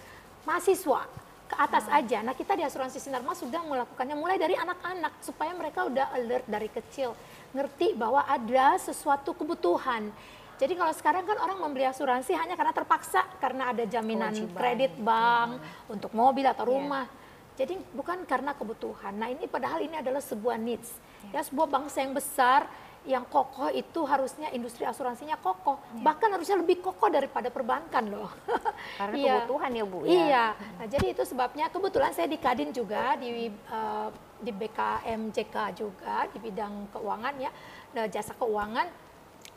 mahasiswa 0.45 1.05
ke 1.53 1.57
atas 1.61 1.85
aja. 1.93 2.25
Nah 2.25 2.33
kita 2.33 2.57
di 2.57 2.65
asuransi 2.65 2.97
Sinarmas 2.97 3.37
sudah 3.37 3.61
melakukannya 3.61 4.17
mulai 4.17 4.41
dari 4.41 4.57
anak-anak 4.57 5.21
supaya 5.21 5.53
mereka 5.53 5.85
udah 5.85 6.09
alert 6.17 6.49
dari 6.49 6.73
kecil, 6.73 7.13
ngerti 7.53 7.93
bahwa 7.93 8.25
ada 8.25 8.81
sesuatu 8.81 9.37
kebutuhan. 9.37 10.09
Jadi 10.57 10.73
kalau 10.73 10.95
sekarang 10.95 11.29
kan 11.29 11.37
orang 11.37 11.59
membeli 11.61 11.85
asuransi 11.85 12.33
hanya 12.33 12.57
karena 12.57 12.73
terpaksa 12.73 13.21
karena 13.37 13.69
ada 13.69 13.85
jaminan 13.85 14.33
Kewajiban. 14.33 14.57
kredit 14.57 14.93
bank 14.97 15.51
untuk 15.91 16.11
mobil 16.15 16.47
atau 16.49 16.65
Iya. 16.65 16.73
rumah. 16.73 17.07
Jadi 17.53 17.77
bukan 17.93 18.25
karena 18.25 18.57
kebutuhan. 18.57 19.13
Nah 19.13 19.29
ini 19.29 19.45
padahal 19.45 19.85
ini 19.85 20.01
adalah 20.01 20.25
sebuah 20.25 20.57
needs. 20.57 20.89
Ya 21.35 21.45
sebuah 21.45 21.69
bangsa 21.69 22.01
yang 22.01 22.17
besar 22.17 22.65
yang 23.03 23.27
kokoh 23.27 23.67
itu 23.67 24.07
harusnya 24.07 24.47
industri 24.55 24.87
asuransinya 24.87 25.35
kokoh. 25.35 25.75
Bahkan 25.99 26.39
harusnya 26.39 26.55
lebih 26.63 26.79
kokoh 26.79 27.11
daripada 27.11 27.51
perbankan 27.51 28.07
loh. 28.07 28.31
Karena 28.99 29.15
Iya. 29.19 29.33
kebutuhan 29.43 29.71
ya 29.75 29.85
bu 29.85 29.99
ya. 30.07 30.11
Iya. 30.15 30.45
Nah, 30.79 30.87
jadi 30.87 31.07
itu 31.11 31.23
sebabnya 31.27 31.67
kebetulan 31.67 32.15
saya 32.15 32.31
di 32.31 32.39
Kadin 32.39 32.71
juga 32.71 33.19
di 33.19 33.51
eh, 33.51 34.09
di 34.39 34.51
BKMJK 34.51 35.57
juga 35.75 36.27
di 36.31 36.39
bidang 36.39 36.91
keuangan 36.95 37.35
ya, 37.39 37.51
nah, 37.95 38.07
jasa 38.07 38.35
keuangan 38.35 38.87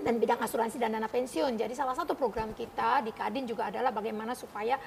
dan 0.01 0.13
bidang 0.17 0.41
asuransi 0.41 0.81
dan 0.81 0.97
dana 0.97 1.05
pensiun. 1.05 1.53
Jadi 1.53 1.73
salah 1.77 1.93
satu 1.93 2.17
program 2.17 2.49
kita 2.51 3.05
di 3.05 3.13
Kadin 3.13 3.45
juga 3.45 3.69
adalah 3.69 3.93
bagaimana 3.93 4.33
supaya 4.33 4.77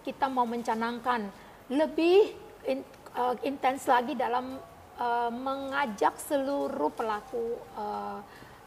kita 0.00 0.32
mau 0.32 0.48
mencanangkan 0.48 1.28
lebih 1.68 2.32
in- 2.64 2.86
eh, 3.12 3.34
intens 3.44 3.84
lagi 3.84 4.16
dalam 4.16 4.56
eh, 5.00 5.30
mengajak 5.32 6.16
seluruh 6.20 6.92
pelaku 6.92 7.56
eh, 7.76 8.20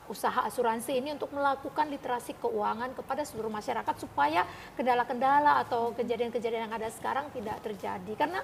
usaha 0.09 0.41
asuransi 0.49 0.97
ini 0.97 1.13
untuk 1.13 1.29
melakukan 1.37 1.85
literasi 1.85 2.33
keuangan 2.41 2.97
kepada 2.97 3.21
seluruh 3.21 3.53
masyarakat 3.53 3.93
supaya 4.01 4.41
kendala-kendala 4.73 5.61
atau 5.61 5.93
kejadian-kejadian 5.93 6.65
yang 6.65 6.73
ada 6.73 6.89
sekarang 6.89 7.29
tidak 7.29 7.61
terjadi. 7.61 8.13
Karena 8.17 8.41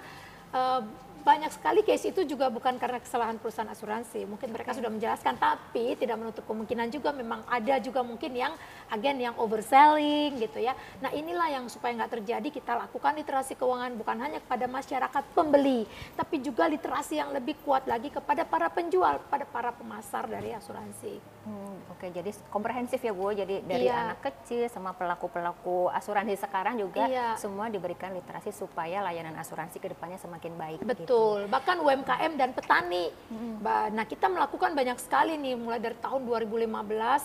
eh, 0.54 0.82
banyak 1.26 1.50
sekali 1.50 1.82
case 1.82 2.14
itu 2.14 2.22
juga 2.22 2.54
bukan 2.54 2.78
karena 2.78 3.02
kesalahan 3.02 3.42
perusahaan 3.42 3.66
asuransi. 3.74 4.30
Mungkin 4.30 4.54
mereka 4.54 4.78
sudah 4.78 4.94
menjelaskan 4.94 5.42
tapi 5.42 5.98
tidak 5.98 6.22
menutup 6.22 6.46
kemungkinan 6.46 6.94
juga 6.94 7.10
memang 7.10 7.42
ada 7.50 7.82
juga 7.82 8.06
mungkin 8.06 8.30
yang 8.38 8.54
agen 8.94 9.18
yang 9.18 9.34
overselling 9.42 10.38
gitu 10.38 10.62
ya. 10.62 10.78
Nah 11.02 11.10
inilah 11.10 11.50
yang 11.50 11.66
supaya 11.66 11.98
nggak 11.98 12.22
terjadi 12.22 12.48
kita 12.54 12.78
lakukan 12.78 13.18
literasi 13.18 13.58
keuangan 13.58 13.98
bukan 13.98 14.22
hanya 14.22 14.38
kepada 14.38 14.70
masyarakat 14.70 15.24
pembeli 15.34 15.90
tapi 16.14 16.46
juga 16.46 16.70
literasi 16.70 17.18
yang 17.18 17.34
lebih 17.34 17.58
kuat 17.66 17.90
lagi 17.90 18.14
kepada 18.14 18.46
para 18.46 18.70
penjual 18.70 19.18
pada 19.26 19.50
para 19.50 19.74
pemasar 19.74 20.30
dari 20.30 20.54
asuransi 20.54 21.35
Hmm, 21.46 21.78
Oke, 21.88 22.10
jadi 22.10 22.28
komprehensif 22.50 22.98
ya 23.00 23.14
Bu. 23.14 23.30
Jadi 23.30 23.62
dari 23.62 23.86
Iya. 23.86 24.10
anak 24.10 24.20
kecil 24.20 24.66
sama 24.68 24.92
pelaku-pelaku 24.92 25.88
asuransi 25.90 26.36
sekarang 26.36 26.76
juga 26.76 27.06
Iya. 27.06 27.38
semua 27.38 27.70
diberikan 27.70 28.12
literasi 28.12 28.50
supaya 28.50 29.00
layanan 29.00 29.38
asuransi 29.38 29.78
ke 29.78 29.88
depannya 29.88 30.18
semakin 30.18 30.54
baik. 30.54 30.78
gitu. 30.78 30.90
Betul, 31.06 31.40
bahkan 31.48 31.78
UMKM 31.78 32.34
dan 32.34 32.50
petani. 32.52 33.14
Ba- 33.62 33.88
Nah, 33.88 34.04
kita 34.04 34.26
melakukan 34.26 34.74
banyak 34.74 34.98
sekali 34.98 35.38
nih 35.38 35.54
mulai 35.56 35.78
dari 35.78 35.96
tahun 35.96 36.26
2015 36.26 36.76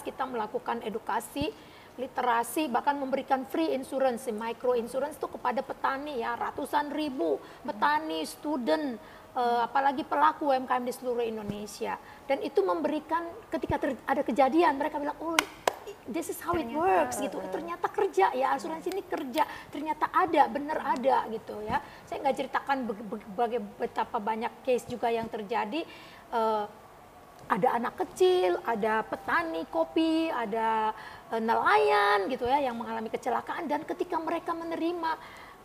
kita 0.02 0.22
melakukan 0.22 0.80
edukasi 0.82 1.48
literasi 1.96 2.64
bahkan 2.66 2.94
memberikan 2.94 3.44
free 3.44 3.74
insurance, 3.74 4.24
micro 4.26 4.72
insurance 4.72 5.16
itu 5.16 5.28
kepada 5.28 5.60
petani 5.60 6.20
ya, 6.20 6.32
ratusan 6.34 6.88
ribu 6.90 7.36
petani, 7.60 8.24
student 8.24 8.96
eh, 9.36 9.60
apalagi 9.62 10.02
pelaku 10.02 10.50
UMKM 10.50 10.82
di 10.82 10.92
seluruh 10.92 11.22
Indonesia. 11.22 11.94
Dan 12.26 12.42
itu 12.42 12.62
memberikan 12.62 13.22
ketika 13.50 13.76
ter- 13.78 14.02
ada 14.06 14.22
kejadian 14.22 14.78
mereka 14.78 14.98
bilang, 14.98 15.18
"Oh, 15.22 15.38
this 16.06 16.30
is 16.30 16.38
how 16.42 16.58
it 16.58 16.66
works 16.70 17.22
gitu. 17.22 17.38
Ternyata 17.50 17.86
kerja 17.86 18.34
ya 18.34 18.54
asuransi 18.54 18.90
ini 18.90 19.02
kerja. 19.06 19.46
Ternyata 19.70 20.10
ada, 20.10 20.50
benar 20.50 20.78
ada 20.82 21.26
gitu 21.30 21.62
ya. 21.62 21.78
Saya 22.06 22.26
nggak 22.26 22.36
ceritakan 22.36 22.76
baga- 23.38 23.70
betapa 23.78 24.18
banyak 24.18 24.50
case 24.66 24.86
juga 24.86 25.10
yang 25.10 25.30
terjadi. 25.30 25.86
eh, 26.30 26.64
ada 27.50 27.68
anak 27.74 27.98
kecil, 27.98 28.62
ada 28.62 29.02
petani 29.02 29.66
kopi, 29.66 30.30
ada 30.30 30.94
nelayan 31.34 32.30
gitu 32.30 32.46
ya 32.46 32.62
yang 32.62 32.78
mengalami 32.78 33.10
kecelakaan 33.10 33.66
dan 33.66 33.82
ketika 33.82 34.14
mereka 34.22 34.54
menerima 34.54 35.18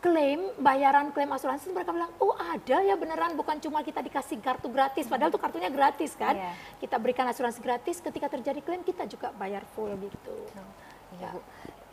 klaim 0.06 0.38
bayaran 0.56 1.10
klaim 1.10 1.28
asuransi 1.28 1.74
mereka 1.74 1.90
bilang 1.90 2.14
oh 2.20 2.38
ada 2.38 2.78
ya 2.80 2.94
beneran 2.94 3.34
bukan 3.34 3.58
cuma 3.58 3.82
kita 3.82 4.00
dikasih 4.00 4.38
kartu 4.38 4.70
gratis 4.70 5.06
padahal 5.06 5.28
tuh 5.28 5.42
kartunya 5.42 5.68
gratis 5.68 6.14
kan 6.14 6.38
Iya. 6.38 6.54
kita 6.78 6.96
berikan 6.96 7.26
asuransi 7.26 7.58
gratis 7.58 7.98
ketika 8.00 8.30
terjadi 8.30 8.62
klaim 8.62 8.82
kita 8.82 9.04
juga 9.06 9.34
bayar 9.34 9.66
full 9.68 9.90
gitu 9.98 10.36
Iya, 11.16 11.32
Bu. 11.32 11.40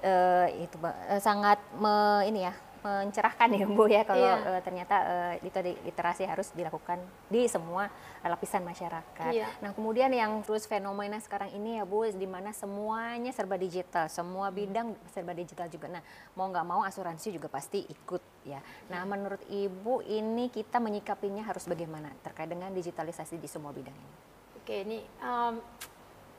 Eh, 0.02 0.46
itu 0.60 0.76
eh, 0.82 1.20
sangat 1.20 1.56
me- 1.74 2.26
ini 2.26 2.42
ya 2.42 2.52
mencerahkan 2.82 3.48
ya 3.54 3.66
Bu 3.70 3.86
ya 3.86 4.02
kalau 4.02 4.26
Iya. 4.26 4.58
eh, 4.58 4.62
ternyata 4.66 4.96
eh, 5.06 5.34
itu 5.46 5.58
literasi 5.86 6.26
harus 6.26 6.50
dilakukan 6.50 6.98
di 7.30 7.46
semua 7.46 7.86
lapisan 8.26 8.66
masyarakat. 8.66 9.32
Iya. 9.32 9.46
Nah 9.62 9.70
kemudian 9.70 10.10
yang 10.10 10.42
terus 10.42 10.66
fenomena 10.66 11.22
sekarang 11.22 11.54
ini 11.54 11.78
ya 11.78 11.86
Bu, 11.86 12.06
di 12.10 12.26
mana 12.26 12.50
semuanya 12.50 13.30
serba 13.30 13.54
digital, 13.54 14.10
semua 14.10 14.50
bidang 14.50 14.98
serba 15.14 15.30
digital 15.34 15.70
juga. 15.70 15.86
Nah 15.86 16.02
mau 16.34 16.50
nggak 16.50 16.66
mau 16.66 16.82
asuransi 16.82 17.34
juga 17.34 17.46
pasti 17.46 17.86
ikut 17.86 18.22
ya. 18.42 18.58
Nah, 18.90 19.06
menurut 19.06 19.42
Ibu 19.46 20.02
ini 20.02 20.50
kita 20.50 20.82
menyikapinya 20.82 21.46
harus 21.46 21.66
bagaimana 21.66 22.10
terkait 22.26 22.50
dengan 22.50 22.74
digitalisasi 22.74 23.38
di 23.38 23.46
semua 23.46 23.70
bidang 23.70 23.94
ini? 23.94 24.14
Oke, 24.58 24.74
ini 24.86 24.98
um, 25.22 25.58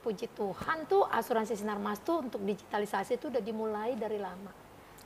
puji 0.04 0.28
Tuhan 0.36 0.84
tuh 0.84 1.08
asuransi 1.08 1.56
Sinar 1.56 1.80
Mas 1.80 2.00
tuh 2.04 2.24
untuk 2.24 2.40
digitalisasi 2.44 3.16
itu 3.16 3.32
udah 3.32 3.40
dimulai 3.40 3.96
dari 3.96 4.20
lama. 4.20 4.63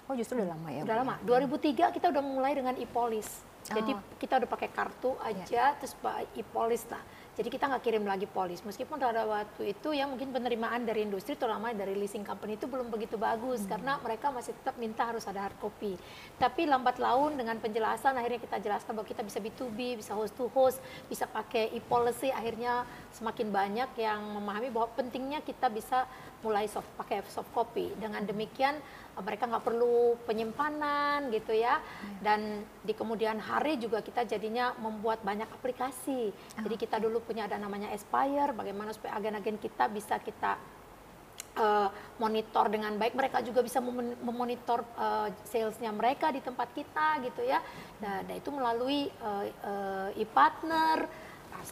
Oh, 0.09 0.17
justru 0.17 0.41
udah 0.41 0.57
lama 0.57 0.69
ya. 0.69 0.81
Udah 0.83 0.97
Bu, 0.97 1.01
lama. 1.05 1.15
ya? 1.15 1.25
2003 1.45 1.93
kita 1.93 2.07
udah 2.09 2.25
mulai 2.25 2.53
dengan 2.53 2.75
e-polis. 2.75 3.29
Jadi 3.61 3.93
Oh. 3.93 4.01
kita 4.17 4.41
udah 4.41 4.49
pakai 4.49 4.73
kartu 4.73 5.13
aja 5.21 5.77
terus 5.77 5.93
pa- 5.95 6.25
e-polis 6.33 6.89
lah. 6.89 7.05
Jadi 7.37 7.53
kita 7.53 7.69
nggak 7.69 7.85
kirim 7.85 8.03
lagi 8.03 8.25
polis. 8.25 8.65
Meskipun 8.65 8.97
pada 8.97 9.23
waktu 9.23 9.71
itu 9.71 9.93
ya 9.93 10.09
mungkin 10.09 10.33
penerimaan 10.33 10.83
dari 10.83 11.05
industri 11.05 11.37
terutama 11.37 11.71
dari 11.71 11.93
leasing 11.93 12.25
company 12.25 12.57
itu 12.57 12.65
belum 12.65 12.89
begitu 12.89 13.15
bagus 13.15 13.63
karena 13.63 14.01
mereka 14.01 14.33
masih 14.33 14.57
tetap 14.57 14.75
minta 14.75 15.05
harus 15.05 15.23
ada 15.23 15.45
hard 15.45 15.55
copy. 15.59 15.95
Tapi 16.35 16.65
lambat 16.65 16.97
laun 16.99 17.37
dengan 17.37 17.55
penjelasan 17.57 18.17
akhirnya 18.17 18.41
kita 18.41 18.57
jelaskan 18.59 18.97
bahwa 18.97 19.07
kita 19.07 19.23
bisa 19.23 19.39
B2B, 19.39 19.79
bisa 19.95 20.17
host 20.17 20.33
to 20.33 20.49
host, 20.49 20.81
bisa 21.07 21.29
pakai 21.29 21.71
e-policy 21.71 22.33
akhirnya 22.33 22.83
semakin 23.13 23.53
banyak 23.53 23.91
yang 23.97 24.19
memahami 24.19 24.73
bahwa 24.73 24.89
pentingnya 24.97 25.39
kita 25.39 25.69
bisa 25.69 26.09
mulai 26.39 26.71
soft 26.71 26.87
pakai 26.95 27.23
soft 27.27 27.51
copy. 27.51 27.91
Dengan 27.99 28.23
demikian 28.23 28.79
eh, 28.79 29.23
mereka 29.23 29.51
nggak 29.51 29.65
perlu 29.67 30.15
penyimpanan 30.23 31.31
gitu 31.35 31.51
ya. 31.57 31.83
Dan 32.23 32.63
di 32.87 32.95
kemudian 32.95 33.43
hari 33.43 33.77
juga 33.79 33.99
kita 34.03 34.23
jadinya 34.23 34.75
membuat 34.79 35.23
banyak 35.27 35.51
aplikasi. 35.51 36.31
Jadi 36.59 36.77
kita 36.79 37.03
dulu 37.03 37.19
punya 37.23 37.51
ada 37.51 37.59
namanya 37.59 37.91
Aspire, 37.91 38.55
bagaimana 38.55 38.95
supaya 38.95 39.19
agen-agen 39.19 39.59
kita 39.59 39.91
bisa 39.91 40.23
kita 40.23 40.55
eh, 41.59 41.89
monitor 42.23 42.71
dengan 42.71 42.95
baik. 42.95 43.19
Mereka 43.19 43.43
juga 43.43 43.67
bisa 43.67 43.83
memon- 43.83 44.19
memonitor 44.23 44.87
eh, 44.95 45.35
salesnya 45.43 45.91
mereka 45.91 46.31
di 46.31 46.39
tempat 46.39 46.71
kita 46.71 47.19
gitu 47.27 47.43
ya. 47.43 47.59
Nah, 47.99 48.23
dan 48.23 48.39
itu 48.39 48.51
melalui 48.55 49.11
e-partner, 50.15 51.11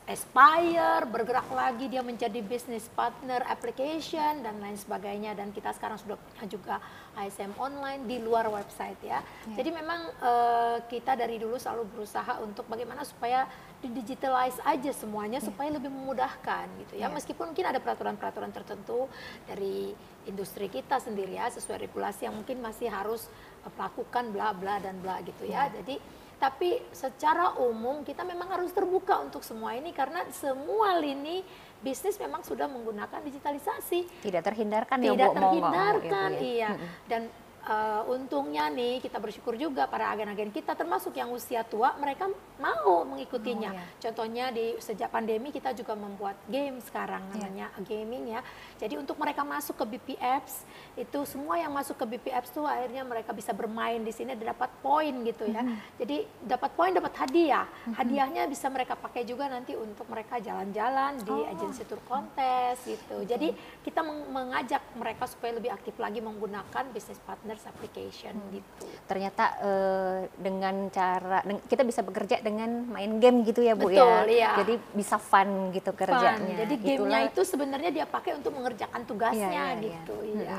Aspire, 0.04 1.08
bergerak 1.08 1.48
lagi 1.48 1.88
dia 1.88 2.04
menjadi 2.04 2.44
business 2.44 2.86
partner 2.92 3.40
application 3.48 4.44
dan 4.44 4.60
lain 4.60 4.76
sebagainya. 4.76 5.32
Dan 5.32 5.50
kita 5.56 5.72
sekarang 5.72 5.96
sudah 5.96 6.20
punya 6.20 6.44
juga 6.44 6.76
ISM 7.16 7.56
online 7.56 8.04
di 8.04 8.20
luar 8.20 8.52
website 8.52 9.00
ya. 9.00 9.24
Jadi 9.48 9.72
memang 9.72 10.12
eh, 10.20 10.76
kita 10.92 11.16
dari 11.16 11.40
dulu 11.40 11.56
selalu 11.56 11.88
berusaha 11.96 12.44
untuk 12.44 12.68
bagaimana 12.68 13.02
supaya 13.08 13.48
didigitalize 13.80 14.60
aja 14.64 14.92
semuanya 14.92 15.40
supaya 15.40 15.72
lebih 15.72 15.88
memudahkan 15.88 16.66
gitu 16.84 17.00
ya. 17.00 17.08
Ya. 17.08 17.12
Meskipun 17.12 17.52
mungkin 17.52 17.66
ada 17.68 17.80
peraturan-peraturan 17.80 18.52
tertentu 18.52 19.08
dari 19.48 19.96
industri 20.28 20.68
kita 20.68 20.98
sendiri 20.98 21.38
ya 21.38 21.48
sesuai 21.48 21.86
regulasi 21.88 22.26
yang 22.28 22.34
mungkin 22.36 22.60
masih 22.60 22.92
harus 22.92 23.32
eh, 23.64 23.72
melakukan 23.72 24.32
bla 24.34 24.52
bla 24.52 24.76
dan 24.82 25.00
bla 25.00 25.22
gitu 25.24 25.48
ya. 25.48 25.72
Jadi 25.72 26.15
tapi 26.36 26.84
secara 26.92 27.56
umum 27.56 28.04
kita 28.04 28.20
memang 28.20 28.52
harus 28.52 28.68
terbuka 28.68 29.24
untuk 29.24 29.40
semua 29.40 29.72
ini 29.72 29.88
karena 29.96 30.20
semua 30.28 31.00
lini 31.00 31.40
bisnis 31.80 32.20
memang 32.20 32.44
sudah 32.44 32.68
menggunakan 32.68 33.24
digitalisasi. 33.24 34.20
Tidak 34.20 34.42
terhindarkan 34.44 35.00
ya 35.00 35.12
tidak 35.16 35.30
Bu 35.32 35.40
mau 35.40 35.40
nggak 35.40 35.40
mau, 35.40 35.52
terhindarkan 35.56 36.30
ya, 36.30 36.36
Bu, 36.36 36.44
ya. 36.44 36.50
iya. 36.52 36.70
Dan 37.08 37.22
eh, 37.66 38.02
untungnya 38.08 38.66
nih 38.68 38.98
kita 38.98 39.18
bersyukur 39.18 39.54
juga 39.54 39.84
para 39.84 40.08
agen-agen 40.08 40.48
kita 40.48 40.72
termasuk 40.72 41.12
yang 41.12 41.28
usia 41.28 41.62
tua 41.62 41.92
mereka 41.94 42.30
mau 42.56 43.02
mengikutinya 43.04 43.68
Mau, 43.68 43.76
ya. 43.76 43.84
contohnya 44.00 44.44
di 44.48 44.78
sejak 44.78 45.08
pandemi 45.08 45.50
kita 45.50 45.70
juga 45.72 45.92
membuat 45.94 46.38
game 46.46 46.78
sekarang 46.80 47.18
Ya. 47.26 47.32
namanya 47.36 47.66
gaming 47.80 48.24
ya 48.28 48.40
jadi 48.76 48.96
untuk 48.96 49.16
mereka 49.16 49.42
masuk 49.42 49.76
ke 49.76 49.84
BP 49.88 50.08
Apps 50.16 50.62
itu 50.94 51.18
semua 51.24 51.56
yang 51.56 51.68
masuk 51.70 51.96
ke 51.96 52.06
BP 52.08 52.26
Apps 52.30 52.48
tuh 52.48 52.64
akhirnya 52.64 53.02
mereka 53.02 53.30
bisa 53.30 53.50
bermain 53.50 53.98
di 53.98 54.10
sini 54.10 54.32
dan 54.32 54.46
dapat 54.48 54.70
poin 54.78 55.12
gitu 55.22 55.44
ya 55.44 55.58
Mm-hmm. 55.58 55.98
jadi 55.98 56.16
dapat 56.46 56.70
poin 56.72 56.92
dapat 56.92 57.12
hadiah 57.16 57.66
hadiahnya 57.90 58.46
bisa 58.46 58.68
mereka 58.68 58.94
pakai 58.94 59.22
juga 59.22 59.46
nanti 59.46 59.74
untuk 59.74 60.06
mereka 60.06 60.38
jalan-jalan 60.38 61.18
di 61.18 61.34
Oh. 61.36 61.48
agensi 61.48 61.82
tour 61.82 61.98
kontes 62.02 62.78
gitu 62.82 63.24
jadi 63.24 63.50
kita 63.82 64.00
meng- 64.00 64.28
mengajak 64.28 64.80
mereka 64.94 65.24
supaya 65.24 65.52
lebih 65.52 65.68
aktif 65.70 65.96
lagi 65.96 66.20
menggunakan 66.20 66.84
business 66.88 67.18
application 67.62 68.34
Hmm. 68.34 68.52
gitu 68.52 68.84
Ternyata 69.06 69.44
eh, 69.58 70.18
dengan 70.36 70.90
cara 70.90 71.40
deng- 71.40 71.62
kita 71.62 71.80
bisa 71.80 72.02
bekerja 72.02 72.40
dengan 72.40 72.68
main 72.86 73.16
game 73.16 73.40
gitu 73.42 73.62
ya 73.62 73.72
Bu 73.72 73.86
Betul, 73.86 73.96
ya. 73.96 74.20
iya. 74.26 74.50
Jadi 74.58 74.74
bisa 74.92 75.16
fun 75.16 75.46
gitu 75.70 75.88
Fun. 75.88 75.98
kerjanya. 75.98 76.54
jadi 76.58 76.74
gamenya 76.74 76.96
Itulah- 76.98 77.26
itu 77.28 77.40
sebenarnya 77.42 77.90
dia 77.92 78.04
pakai 78.04 78.34
untuk 78.34 78.52
mengerjakan 78.52 79.00
tugasnya 79.04 79.48
iya. 79.72 79.80
gitu 79.80 80.16
iya 80.26 80.58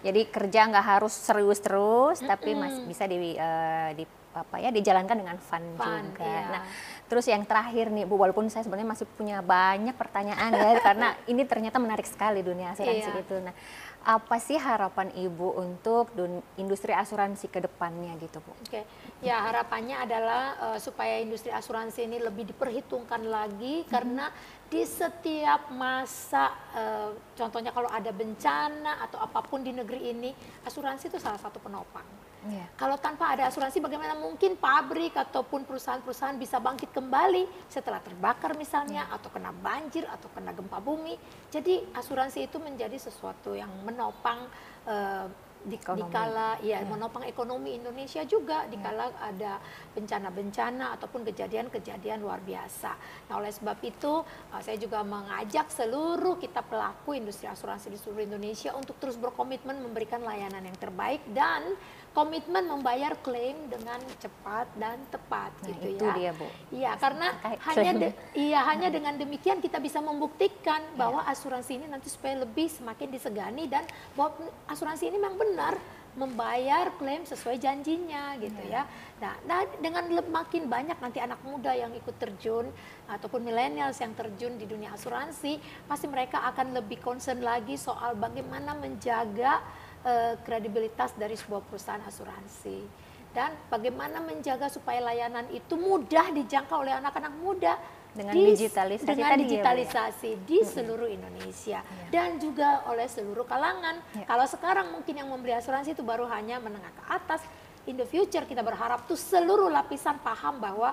Jadi 0.00 0.20
kerja 0.26 0.60
nggak 0.66 0.86
harus 0.88 1.12
serius 1.12 1.58
terus, 1.58 2.22
tapi 2.30 2.54
masih 2.54 2.82
bisa 2.84 3.04
di, 3.04 3.34
eh, 3.34 3.90
di 3.94 4.04
apa 4.30 4.62
ya 4.62 4.70
dijalankan 4.70 5.16
dengan 5.18 5.36
fun, 5.36 5.74
Fun, 5.74 6.14
juga. 6.14 6.22
iya. 6.22 6.42
Nah, 6.48 6.62
terus 7.04 7.26
yang 7.26 7.42
terakhir 7.42 7.90
nih 7.90 8.06
Bu, 8.06 8.14
walaupun 8.14 8.46
saya 8.46 8.62
sebenarnya 8.62 8.94
masih 8.94 9.06
punya 9.10 9.42
banyak 9.42 9.98
pertanyaan 9.98 10.54
ya, 10.54 10.78
karena 10.86 11.18
ini 11.26 11.42
ternyata 11.42 11.82
menarik 11.82 12.06
sekali 12.06 12.38
dunia 12.40 12.70
asuransi 12.70 13.10
Iya. 13.10 13.22
itu. 13.26 13.36
Nah, 13.42 13.54
apa 14.00 14.40
sih 14.40 14.56
harapan 14.56 15.12
Ibu 15.12 15.60
untuk 15.60 16.14
industri 16.56 16.94
asuransi 16.94 17.50
ke 17.50 17.60
depannya 17.60 18.16
gitu 18.16 18.38
Bu? 18.40 18.54
Oke, 18.64 18.86
ya 19.20 19.42
harapannya 19.44 19.98
adalah 19.98 20.42
eh, 20.72 20.78
supaya 20.78 21.18
industri 21.18 21.50
asuransi 21.50 22.06
ini 22.06 22.22
lebih 22.22 22.48
diperhitungkan 22.48 23.26
lagi 23.26 23.84
karena 23.84 24.30
di 24.70 24.86
setiap 24.86 25.74
masa, 25.74 26.54
eh, 26.72 27.10
contohnya 27.34 27.74
kalau 27.74 27.90
ada 27.90 28.08
bencana 28.08 29.02
atau 29.04 29.18
apa 29.18 29.42
pun 29.42 29.60
di 29.60 29.74
negeri 29.74 30.14
ini, 30.14 30.30
asuransi 30.62 31.10
itu 31.10 31.18
salah 31.18 31.36
satu 31.36 31.58
penopang. 31.58 32.06
Iya. 32.40 32.64
Kalau 32.72 32.96
tanpa 32.96 33.36
ada 33.36 33.52
asuransi, 33.52 33.84
bagaimana 33.84 34.16
mungkin 34.16 34.56
pabrik 34.56 35.12
ataupun 35.12 35.68
perusahaan-perusahaan 35.68 36.40
bisa 36.40 36.56
bangkit 36.56 36.88
kembali 36.88 37.44
setelah 37.68 38.00
terbakar 38.00 38.56
misalnya, 38.56 39.12
atau 39.12 39.28
kena 39.28 39.52
banjir, 39.52 40.08
atau 40.08 40.32
kena 40.32 40.56
gempa 40.56 40.80
bumi. 40.80 41.20
Jadi 41.52 41.92
asuransi 41.92 42.48
itu 42.48 42.56
menjadi 42.56 42.96
sesuatu 42.96 43.52
yang 43.52 43.68
menopang 43.84 44.48
eh, 44.88 45.28
di, 45.60 45.76
Ekonomi. 45.76 46.08
dikala 46.08 46.50
ya 46.64 46.80
menopang 46.88 47.24
ekonomi 47.28 47.76
Indonesia 47.76 48.24
juga 48.24 48.64
dikala 48.64 49.12
ada 49.20 49.60
bencana-bencana 49.92 50.96
ataupun 50.96 51.20
kejadian-kejadian 51.28 52.24
luar 52.24 52.40
biasa. 52.40 52.96
Nah 53.28 53.34
oleh 53.36 53.52
sebab 53.52 53.76
itu 53.84 54.24
eh, 54.56 54.62
saya 54.64 54.80
juga 54.80 55.04
mengajak 55.04 55.68
seluruh 55.68 56.40
kita 56.40 56.64
pelaku 56.64 57.12
industri 57.12 57.44
asuransi 57.44 57.92
di 57.92 57.98
seluruh 58.00 58.24
Indonesia 58.24 58.72
untuk 58.72 58.96
terus 58.96 59.20
berkomitmen 59.20 59.84
memberikan 59.84 60.24
layanan 60.24 60.64
yang 60.64 60.78
terbaik 60.80 61.20
dan 61.36 61.76
komitmen 62.10 62.66
membayar 62.66 63.14
klaim 63.22 63.54
dengan 63.70 64.02
cepat 64.18 64.66
dan 64.74 64.98
tepat 65.14 65.54
Nah, 65.62 65.66
gitu 65.70 65.86
itu 65.94 66.06
ya. 66.06 66.14
dia, 66.18 66.30
Bu. 66.34 66.46
Iya, 66.74 66.90
karena 66.98 67.28
hanya 67.70 67.92
de- 67.94 68.16
iya 68.34 68.60
hanya 68.66 68.88
dengan 68.90 69.14
demikian 69.14 69.62
kita 69.62 69.78
bisa 69.78 70.02
membuktikan 70.02 70.82
bahwa 70.98 71.22
asuransi 71.30 71.78
ini 71.78 71.86
nanti 71.86 72.10
supaya 72.10 72.42
lebih 72.42 72.66
semakin 72.66 73.14
disegani 73.14 73.70
dan 73.70 73.86
bahwa 74.18 74.34
asuransi 74.66 75.06
ini 75.06 75.22
memang 75.22 75.38
benar 75.38 75.78
membayar 76.18 76.90
klaim 76.98 77.22
sesuai 77.22 77.62
janjinya 77.62 78.34
gitu 78.42 78.58
ya. 78.66 78.82
Nah, 79.22 79.38
nah 79.46 79.62
dengan 79.78 80.10
makin 80.26 80.66
banyak 80.66 80.98
nanti 80.98 81.22
anak 81.22 81.38
muda 81.46 81.70
yang 81.70 81.94
ikut 81.94 82.18
terjun 82.18 82.66
ataupun 83.06 83.46
millennials 83.46 84.02
yang 84.02 84.10
terjun 84.18 84.58
di 84.58 84.66
dunia 84.66 84.90
asuransi, 84.98 85.62
pasti 85.86 86.10
mereka 86.10 86.42
akan 86.50 86.74
lebih 86.74 86.98
concern 86.98 87.38
lagi 87.38 87.78
soal 87.78 88.18
bagaimana 88.18 88.74
menjaga 88.74 89.62
eh, 90.02 90.34
kredibilitas 90.42 91.12
dari 91.14 91.36
sebuah 91.36 91.64
perusahaan 91.64 92.02
asuransi 92.02 93.08
dan 93.30 93.54
bagaimana 93.70 94.18
menjaga 94.18 94.66
supaya 94.66 94.98
layanan 94.98 95.46
itu 95.54 95.78
mudah 95.78 96.34
dijangkau 96.34 96.82
oleh 96.82 96.90
anak-anak 96.98 97.30
muda 97.38 97.78
Dengan 98.10 98.34
di- 98.34 98.58
digitalisasi 98.58 99.06
dengan 99.06 99.30
tadi 99.30 99.38
ya, 99.38 99.38
Bu, 99.38 99.38
ya? 99.38 99.50
digitalisasi 99.54 100.30
di 100.42 100.58
seluruh 100.66 101.06
Indonesia 101.06 101.78
dan 102.10 102.42
juga 102.42 102.82
oleh 102.90 103.06
seluruh 103.06 103.46
kalangan. 103.46 104.02
Ya. 104.18 104.26
Kalau 104.26 104.46
sekarang 104.50 104.90
mungkin 104.90 105.14
yang 105.14 105.30
membeli 105.30 105.54
asuransi 105.54 105.94
itu 105.94 106.02
baru 106.02 106.26
hanya 106.26 106.58
menengah 106.58 106.90
ke 106.90 107.02
atas. 107.06 107.46
In 107.86 107.94
the 107.94 108.04
future 108.04 108.42
kita 108.42 108.66
berharap 108.66 109.06
tuh 109.06 109.14
seluruh 109.14 109.70
lapisan 109.70 110.18
paham 110.26 110.58
bahwa 110.58 110.90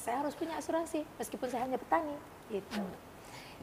saya 0.00 0.24
harus 0.24 0.32
punya 0.32 0.56
asuransi 0.56 1.04
meskipun 1.20 1.52
saya 1.52 1.68
hanya 1.68 1.76
petani 1.76 2.16
gitu. 2.48 2.80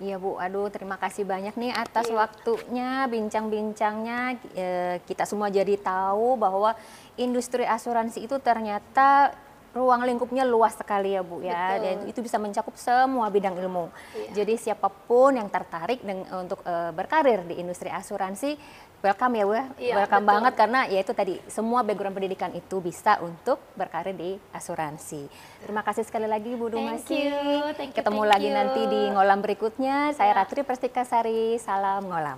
Iya 0.01 0.17
Bu, 0.17 0.41
aduh 0.41 0.73
terima 0.73 0.97
kasih 0.97 1.21
banyak 1.21 1.53
nih 1.53 1.69
atas 1.69 2.09
Iya. 2.09 2.17
waktunya, 2.17 3.05
bincang-bincangnya. 3.05 4.41
Eh, 4.57 4.95
kita 5.05 5.29
semua 5.29 5.53
jadi 5.53 5.77
tahu 5.77 6.33
bahwa 6.33 6.73
industri 7.13 7.61
asuransi 7.61 8.25
itu 8.25 8.41
ternyata 8.41 9.37
ruang 9.73 10.05
lingkupnya 10.05 10.45
luas 10.45 10.77
sekali 10.77 11.11
ya 11.11 11.21
Bu 11.21 11.41
ya. 11.41 11.73
Betul. 11.73 11.81
Dan 11.81 11.97
itu 12.05 12.19
bisa 12.21 12.37
mencakup 12.37 12.77
semua 12.77 13.25
bidang 13.27 13.57
ilmu. 13.57 13.89
Iya. 14.13 14.29
Jadi 14.39 14.53
siapa 14.55 14.85
pun 14.85 15.33
yang 15.33 15.49
tertarik 15.49 15.99
deng- 15.99 16.29
untuk 16.31 16.61
eh, 16.61 16.93
berkarir 16.93 17.41
di 17.41 17.57
industri 17.57 17.89
asuransi, 17.89 18.53
welcome 19.01 19.33
ya 19.33 19.43
Bu 19.43 19.53
ya. 19.53 19.65
Iya, 19.75 19.93
welcome 19.97 20.21
betul. 20.21 20.33
banget 20.37 20.53
karena 20.53 20.79
ya 20.85 20.99
itu 21.01 21.11
tadi 21.11 21.33
semua 21.49 21.81
background 21.81 22.13
pendidikan 22.13 22.53
itu 22.53 22.77
bisa 22.79 23.17
untuk 23.19 23.57
berkarir 23.73 24.13
di 24.13 24.37
asuransi. 24.51 25.25
Terima 25.59 25.81
kasih 25.81 26.05
sekali 26.05 26.29
lagi 26.29 26.53
Bu 26.53 26.69
Thank 26.69 26.77
Dumasi. 27.01 27.17
you, 27.17 27.33
thank 27.73 27.91
you, 27.91 27.97
Ketemu 27.97 28.21
thank 28.21 28.31
lagi 28.31 28.47
you. 28.47 28.53
nanti 28.53 28.81
di 28.85 29.01
ngolam 29.09 29.39
berikutnya. 29.39 30.13
Saya 30.13 30.31
Ya. 30.31 30.37
Ratri 30.39 30.61
Prestika 30.61 31.01
Sari, 31.01 31.57
salam 31.57 32.05
ngolam. 32.05 32.37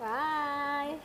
Bye. 0.00 0.96